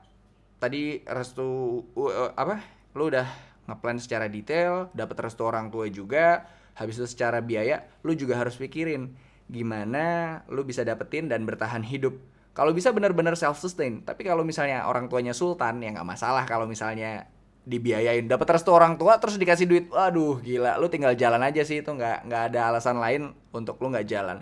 tadi 0.57 1.05
restu 1.05 1.81
uh, 1.95 2.33
apa? 2.33 2.59
Lu 2.97 3.13
udah 3.13 3.29
ngeplan 3.69 4.01
secara 4.01 4.25
detail, 4.27 4.89
dapat 4.97 5.29
restu 5.29 5.45
orang 5.45 5.69
tua 5.69 5.85
juga, 5.87 6.49
habis 6.77 6.97
itu 6.97 7.07
secara 7.09 7.41
biaya 7.41 7.85
lu 8.05 8.13
juga 8.13 8.37
harus 8.37 8.57
pikirin 8.57 9.13
gimana 9.47 10.39
lu 10.51 10.61
bisa 10.67 10.83
dapetin 10.83 11.31
dan 11.31 11.47
bertahan 11.47 11.81
hidup. 11.81 12.17
Kalau 12.51 12.73
bisa 12.73 12.89
benar-benar 12.89 13.37
self 13.37 13.61
sustain, 13.61 14.01
tapi 14.01 14.25
kalau 14.25 14.41
misalnya 14.41 14.89
orang 14.89 15.07
tuanya 15.07 15.31
sultan 15.31 15.77
ya 15.79 15.93
nggak 15.93 16.09
masalah 16.09 16.43
kalau 16.49 16.65
misalnya 16.65 17.29
dibiayain 17.67 18.23
dapat 18.23 18.47
restu 18.55 18.71
orang 18.71 18.95
tua 18.95 19.19
terus 19.19 19.35
dikasih 19.35 19.67
duit 19.67 19.85
waduh 19.91 20.39
gila 20.39 20.79
lu 20.79 20.87
tinggal 20.87 21.11
jalan 21.19 21.43
aja 21.43 21.67
sih 21.67 21.83
itu 21.83 21.91
nggak 21.91 22.23
nggak 22.31 22.43
ada 22.55 22.71
alasan 22.71 22.95
lain 22.95 23.35
untuk 23.51 23.75
lu 23.83 23.91
nggak 23.91 24.07
jalan 24.07 24.39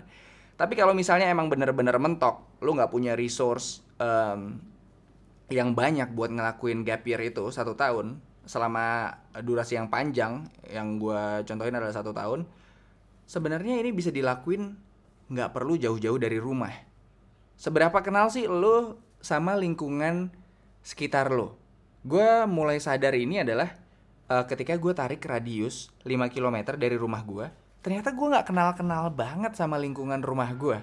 tapi 0.56 0.74
kalau 0.74 0.96
misalnya 0.96 1.28
emang 1.28 1.52
bener-bener 1.52 1.96
mentok 2.00 2.60
lu 2.64 2.72
nggak 2.72 2.90
punya 2.92 3.12
resource 3.12 3.84
um, 4.00 4.60
yang 5.52 5.76
banyak 5.76 6.10
buat 6.16 6.32
ngelakuin 6.32 6.82
gap 6.82 7.06
year 7.06 7.22
itu 7.22 7.48
satu 7.54 7.78
tahun 7.78 8.18
selama 8.46 9.14
durasi 9.44 9.78
yang 9.78 9.92
panjang 9.92 10.48
yang 10.66 10.98
gue 10.98 11.44
contohin 11.46 11.76
adalah 11.76 11.94
satu 11.94 12.10
tahun 12.10 12.46
sebenarnya 13.26 13.78
ini 13.78 13.90
bisa 13.94 14.10
dilakuin 14.10 14.74
nggak 15.26 15.50
perlu 15.50 15.74
jauh-jauh 15.74 16.22
dari 16.22 16.38
rumah. 16.38 16.70
Seberapa 17.58 17.98
kenal 17.98 18.30
sih 18.30 18.46
lu 18.46 18.94
sama 19.18 19.58
lingkungan 19.58 20.30
sekitar 20.86 21.34
lo 21.34 21.58
gue 22.06 22.46
mulai 22.46 22.78
sadar 22.78 23.18
ini 23.18 23.42
adalah 23.42 23.74
uh, 24.30 24.46
ketika 24.46 24.78
gue 24.78 24.94
tarik 24.94 25.18
radius 25.26 25.90
5 26.06 26.14
km 26.30 26.78
dari 26.78 26.94
rumah 26.94 27.26
gue 27.26 27.50
ternyata 27.86 28.10
gue 28.10 28.26
nggak 28.26 28.46
kenal 28.50 28.74
kenal 28.74 29.06
banget 29.14 29.54
sama 29.54 29.78
lingkungan 29.78 30.18
rumah 30.18 30.50
gue 30.50 30.82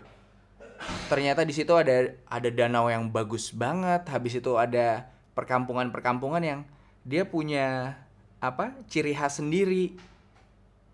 ternyata 1.12 1.44
di 1.44 1.52
situ 1.52 1.76
ada 1.76 2.16
ada 2.32 2.48
danau 2.48 2.88
yang 2.88 3.12
bagus 3.12 3.52
banget 3.52 4.08
habis 4.08 4.39
itu 4.39 4.56
ada 4.56 5.12
perkampungan 5.36 5.92
perkampungan 5.92 6.39
yang 6.39 6.60
dia 7.04 7.28
punya 7.28 8.00
apa 8.39 8.76
ciri 8.88 9.16
khas 9.16 9.39
sendiri. 9.39 9.96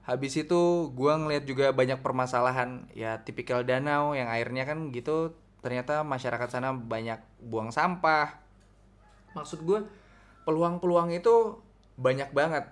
Habis 0.06 0.42
itu 0.42 0.90
gue 0.90 1.14
ngeliat 1.14 1.46
juga 1.46 1.70
banyak 1.70 2.02
permasalahan 2.02 2.90
ya 2.98 3.22
tipikal 3.22 3.62
danau 3.62 4.18
yang 4.18 4.26
airnya 4.26 4.66
kan 4.66 4.90
gitu 4.90 5.38
ternyata 5.62 6.02
masyarakat 6.02 6.50
sana 6.50 6.74
banyak 6.74 7.22
buang 7.46 7.70
sampah. 7.70 8.42
Maksud 9.38 9.62
gue 9.62 9.86
peluang-peluang 10.50 11.14
itu 11.14 11.62
banyak 12.00 12.34
banget 12.34 12.66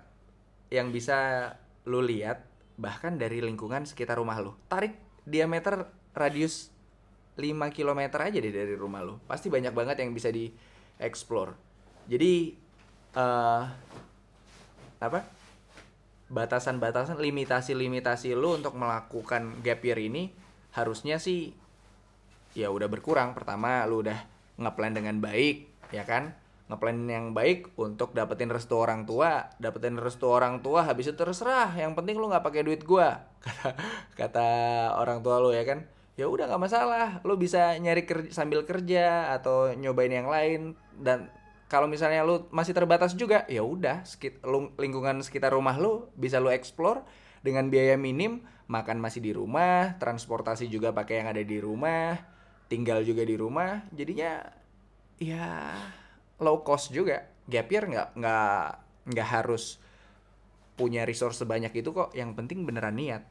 yang 0.74 0.90
bisa 0.90 1.52
lu 1.86 2.02
lihat 2.02 2.47
bahkan 2.78 3.18
dari 3.18 3.42
lingkungan 3.42 3.84
sekitar 3.84 4.22
rumah 4.22 4.38
lu. 4.38 4.54
Tarik 4.70 4.94
diameter 5.26 5.90
radius 6.14 6.70
5 7.38 7.74
km 7.74 8.00
aja 8.22 8.38
deh 8.38 8.54
dari 8.54 8.74
rumah 8.78 9.02
lu. 9.02 9.18
Pasti 9.26 9.50
banyak 9.50 9.74
banget 9.74 10.00
yang 10.00 10.14
bisa 10.14 10.30
di 10.30 10.50
explore. 11.02 11.54
Jadi 12.06 12.54
uh, 13.18 13.62
apa? 14.98 15.20
Batasan-batasan, 16.28 17.16
limitasi-limitasi 17.16 18.36
lu 18.36 18.60
untuk 18.60 18.76
melakukan 18.76 19.64
gap 19.64 19.80
year 19.80 19.96
ini 19.96 20.28
harusnya 20.76 21.16
sih 21.16 21.56
ya 22.52 22.68
udah 22.68 22.86
berkurang. 22.86 23.32
Pertama 23.32 23.82
lu 23.88 24.04
udah 24.04 24.18
ngeplan 24.58 24.92
dengan 24.92 25.16
baik, 25.22 25.88
ya 25.94 26.04
kan? 26.04 26.34
Ngeplan 26.68 27.08
yang 27.08 27.32
baik 27.32 27.72
untuk 27.80 28.12
dapetin 28.12 28.52
restu 28.52 28.76
orang 28.76 29.08
tua. 29.08 29.48
Dapetin 29.56 29.96
restu 29.96 30.28
orang 30.28 30.60
tua 30.60 30.84
habis 30.84 31.08
itu 31.08 31.16
terserah. 31.16 31.72
Yang 31.74 31.96
penting 31.96 32.16
lu 32.20 32.28
nggak 32.28 32.44
pakai 32.44 32.62
duit 32.64 32.84
gua. 32.84 33.24
Kata 33.44 33.72
kata 34.14 34.48
orang 35.00 35.24
tua 35.24 35.40
lu 35.40 35.50
ya 35.52 35.64
kan. 35.64 35.88
Ya 36.20 36.28
udah 36.28 36.46
nggak 36.46 36.62
masalah. 36.62 37.08
Lu 37.24 37.40
bisa 37.40 37.72
nyari 37.80 38.04
kerja, 38.04 38.30
sambil 38.30 38.62
kerja 38.68 39.32
atau 39.32 39.72
nyobain 39.72 40.12
yang 40.12 40.28
lain. 40.28 40.76
Dan 40.92 41.32
kalau 41.72 41.88
misalnya 41.88 42.22
lu 42.22 42.48
masih 42.52 42.76
terbatas 42.76 43.16
juga 43.16 43.48
ya 43.48 43.64
udah 43.64 44.04
lingkungan 44.80 45.20
sekitar 45.20 45.52
rumah 45.52 45.76
lu 45.76 46.08
bisa 46.16 46.40
lu 46.40 46.52
explore 46.52 47.02
dengan 47.40 47.72
biaya 47.72 47.96
minim. 47.96 48.44
Makan 48.68 49.00
masih 49.00 49.24
di 49.24 49.32
rumah 49.32 49.96
transportasi 49.96 50.68
juga 50.68 50.92
pakai 50.92 51.24
yang 51.24 51.32
ada 51.32 51.40
di 51.40 51.56
rumah 51.56 52.36
tinggal 52.68 53.02
juga 53.02 53.24
di 53.24 53.34
rumah. 53.34 53.82
Jadinya 53.90 54.44
ya 55.18 55.74
low 56.42 56.62
cost 56.62 56.94
juga. 56.94 57.26
Gap 57.48 57.68
year 57.70 57.84
nggak 57.86 58.08
nggak 58.18 58.62
nggak 59.14 59.28
harus 59.28 59.78
punya 60.78 61.02
resource 61.02 61.42
sebanyak 61.42 61.74
itu 61.74 61.90
kok. 61.90 62.14
Yang 62.14 62.38
penting 62.38 62.64
beneran 62.64 62.96
niat. 62.98 63.26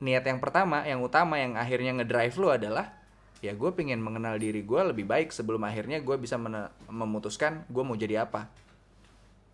Niat 0.00 0.24
yang 0.24 0.40
pertama 0.40 0.84
yang 0.84 1.00
utama 1.04 1.36
yang 1.40 1.56
akhirnya 1.56 1.96
ngedrive 1.96 2.36
lo 2.40 2.48
adalah 2.52 2.96
ya 3.40 3.56
gue 3.56 3.70
pengen 3.72 4.04
mengenal 4.04 4.36
diri 4.36 4.60
gue 4.60 4.80
lebih 4.92 5.08
baik 5.08 5.32
sebelum 5.32 5.64
akhirnya 5.64 6.04
gue 6.04 6.16
bisa 6.20 6.36
memutuskan 6.88 7.64
gue 7.68 7.82
mau 7.84 7.96
jadi 7.96 8.24
apa. 8.28 8.48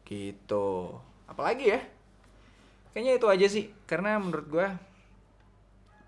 Gitu. 0.07 0.95
Apalagi 1.27 1.67
ya? 1.75 1.81
Kayaknya 2.95 3.13
itu 3.19 3.27
aja 3.27 3.47
sih. 3.47 3.65
Karena 3.87 4.19
menurut 4.19 4.47
gue 4.51 4.67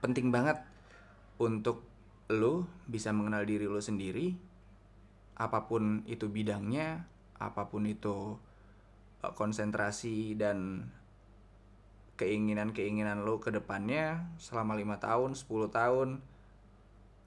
penting 0.03 0.31
banget 0.31 0.59
untuk 1.39 1.87
lo 2.29 2.67
bisa 2.85 3.11
mengenal 3.15 3.43
diri 3.47 3.65
lo 3.65 3.81
sendiri 3.81 4.48
apa 5.39 5.71
pun 5.71 6.03
itu 6.11 6.27
bidangnya, 6.27 7.07
apa 7.39 7.71
pun 7.71 7.87
itu 7.87 8.35
uh, 9.23 9.33
konsentrasi 9.39 10.35
dan 10.35 10.91
keinginan-keinginan 12.19 13.23
lo 13.23 13.39
ke 13.39 13.55
depannya 13.55 14.27
selama 14.43 14.75
lima 14.75 14.99
tahun, 14.99 15.39
10 15.39 15.71
tahun, 15.71 16.19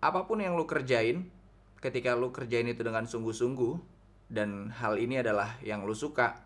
apa 0.04 0.28
pun 0.28 0.44
yang 0.44 0.60
lo 0.60 0.68
kerjain, 0.68 1.32
ketika 1.80 2.20
lo 2.20 2.36
kerjain 2.36 2.68
itu 2.68 2.84
dengan 2.84 3.08
sungguh-sungguh 3.08 3.80
dan 4.28 4.76
hal 4.76 5.00
ini 5.00 5.24
adalah 5.24 5.56
yang 5.64 5.88
lo 5.88 5.96
suka, 5.96 6.44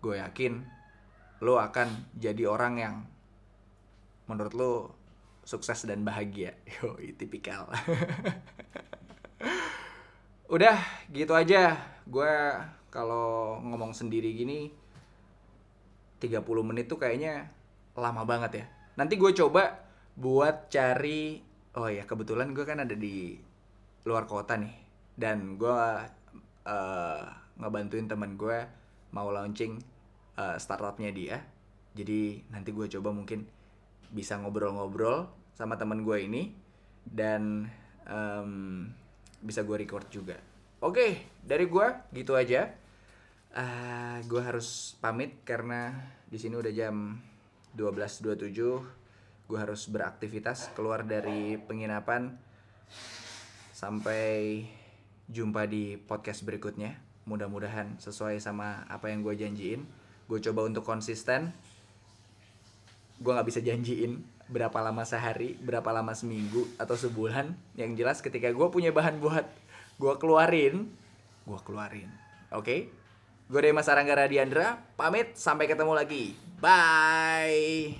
gue 0.00 0.16
yakin 0.16 0.64
lo 1.44 1.60
akan 1.60 2.16
jadi 2.16 2.48
orang 2.48 2.74
yang 2.80 2.96
menurut 4.24 4.56
lo 4.56 4.72
sukses 5.44 5.84
dan 5.84 6.08
bahagia. 6.08 6.56
Yo, 6.80 6.96
tipikal. 7.20 7.68
udah 10.48 10.76
gitu 11.08 11.32
aja. 11.32 11.76
Gue 12.04 12.32
kalau 12.92 13.58
ngomong 13.64 13.96
sendiri 13.96 14.30
gini 14.36 14.70
30 16.20 16.40
menit 16.62 16.86
tuh 16.86 17.00
kayaknya 17.00 17.48
lama 17.96 18.22
banget 18.28 18.64
ya. 18.64 18.66
Nanti 19.00 19.16
gue 19.16 19.32
coba 19.32 19.84
buat 20.14 20.70
cari 20.70 21.42
oh 21.74 21.90
ya 21.90 22.06
kebetulan 22.06 22.54
gue 22.54 22.62
kan 22.62 22.78
ada 22.84 22.94
di 22.94 23.38
luar 24.04 24.28
kota 24.28 24.60
nih. 24.60 24.74
Dan 25.14 25.56
gue 25.56 25.80
uh, 26.66 27.22
ngebantuin 27.58 28.10
temen 28.10 28.36
gue 28.36 28.58
mau 29.14 29.30
launching 29.30 29.80
uh, 30.36 30.56
startupnya 30.60 31.10
dia. 31.14 31.38
Jadi 31.94 32.50
nanti 32.50 32.74
gue 32.74 32.90
coba 32.98 33.14
mungkin 33.14 33.46
bisa 34.10 34.38
ngobrol-ngobrol 34.38 35.30
sama 35.54 35.78
temen 35.80 36.02
gue 36.02 36.18
ini. 36.20 36.42
Dan 37.04 37.68
um, 38.08 38.90
bisa 39.44 39.60
gue 39.60 39.76
record 39.76 40.08
juga. 40.08 40.40
Oke 40.80 41.28
dari 41.44 41.68
gue 41.68 41.86
gitu 42.16 42.32
aja. 42.32 42.72
Uh, 43.54 44.18
gue 44.26 44.42
harus 44.42 44.98
pamit 44.98 45.44
karena 45.46 45.94
di 46.26 46.40
sini 46.40 46.58
udah 46.58 46.72
jam 46.74 47.22
12.27 47.78 48.50
gue 49.44 49.58
harus 49.60 49.86
beraktivitas 49.92 50.72
keluar 50.72 51.04
dari 51.04 51.60
penginapan. 51.60 52.34
Sampai 53.70 54.64
jumpa 55.28 55.68
di 55.68 56.00
podcast 56.00 56.42
berikutnya. 56.42 56.96
Mudah-mudahan 57.28 58.00
sesuai 58.00 58.40
sama 58.40 58.88
apa 58.88 59.12
yang 59.12 59.20
gue 59.20 59.36
janjiin. 59.36 59.84
Gue 60.26 60.40
coba 60.40 60.64
untuk 60.64 60.82
konsisten. 60.82 61.52
Gue 63.20 63.30
nggak 63.36 63.48
bisa 63.48 63.60
janjiin 63.60 64.33
berapa 64.48 64.78
lama 64.80 65.04
sehari 65.04 65.56
berapa 65.60 65.88
lama 65.92 66.12
seminggu 66.12 66.68
atau 66.76 66.96
sebulan 66.96 67.56
yang 67.76 67.96
jelas 67.96 68.20
ketika 68.20 68.52
gue 68.52 68.66
punya 68.68 68.92
bahan 68.92 69.20
buat 69.20 69.46
gue 69.96 70.14
keluarin 70.20 70.88
gue 71.44 71.60
keluarin 71.64 72.08
oke 72.52 72.64
okay? 72.64 72.78
gue 73.48 73.60
dari 73.60 73.76
Mas 73.76 73.88
Arangga 73.88 74.16
Radiandra 74.16 74.80
pamit 74.96 75.36
sampai 75.36 75.68
ketemu 75.68 75.92
lagi 75.92 76.36
bye 76.60 77.92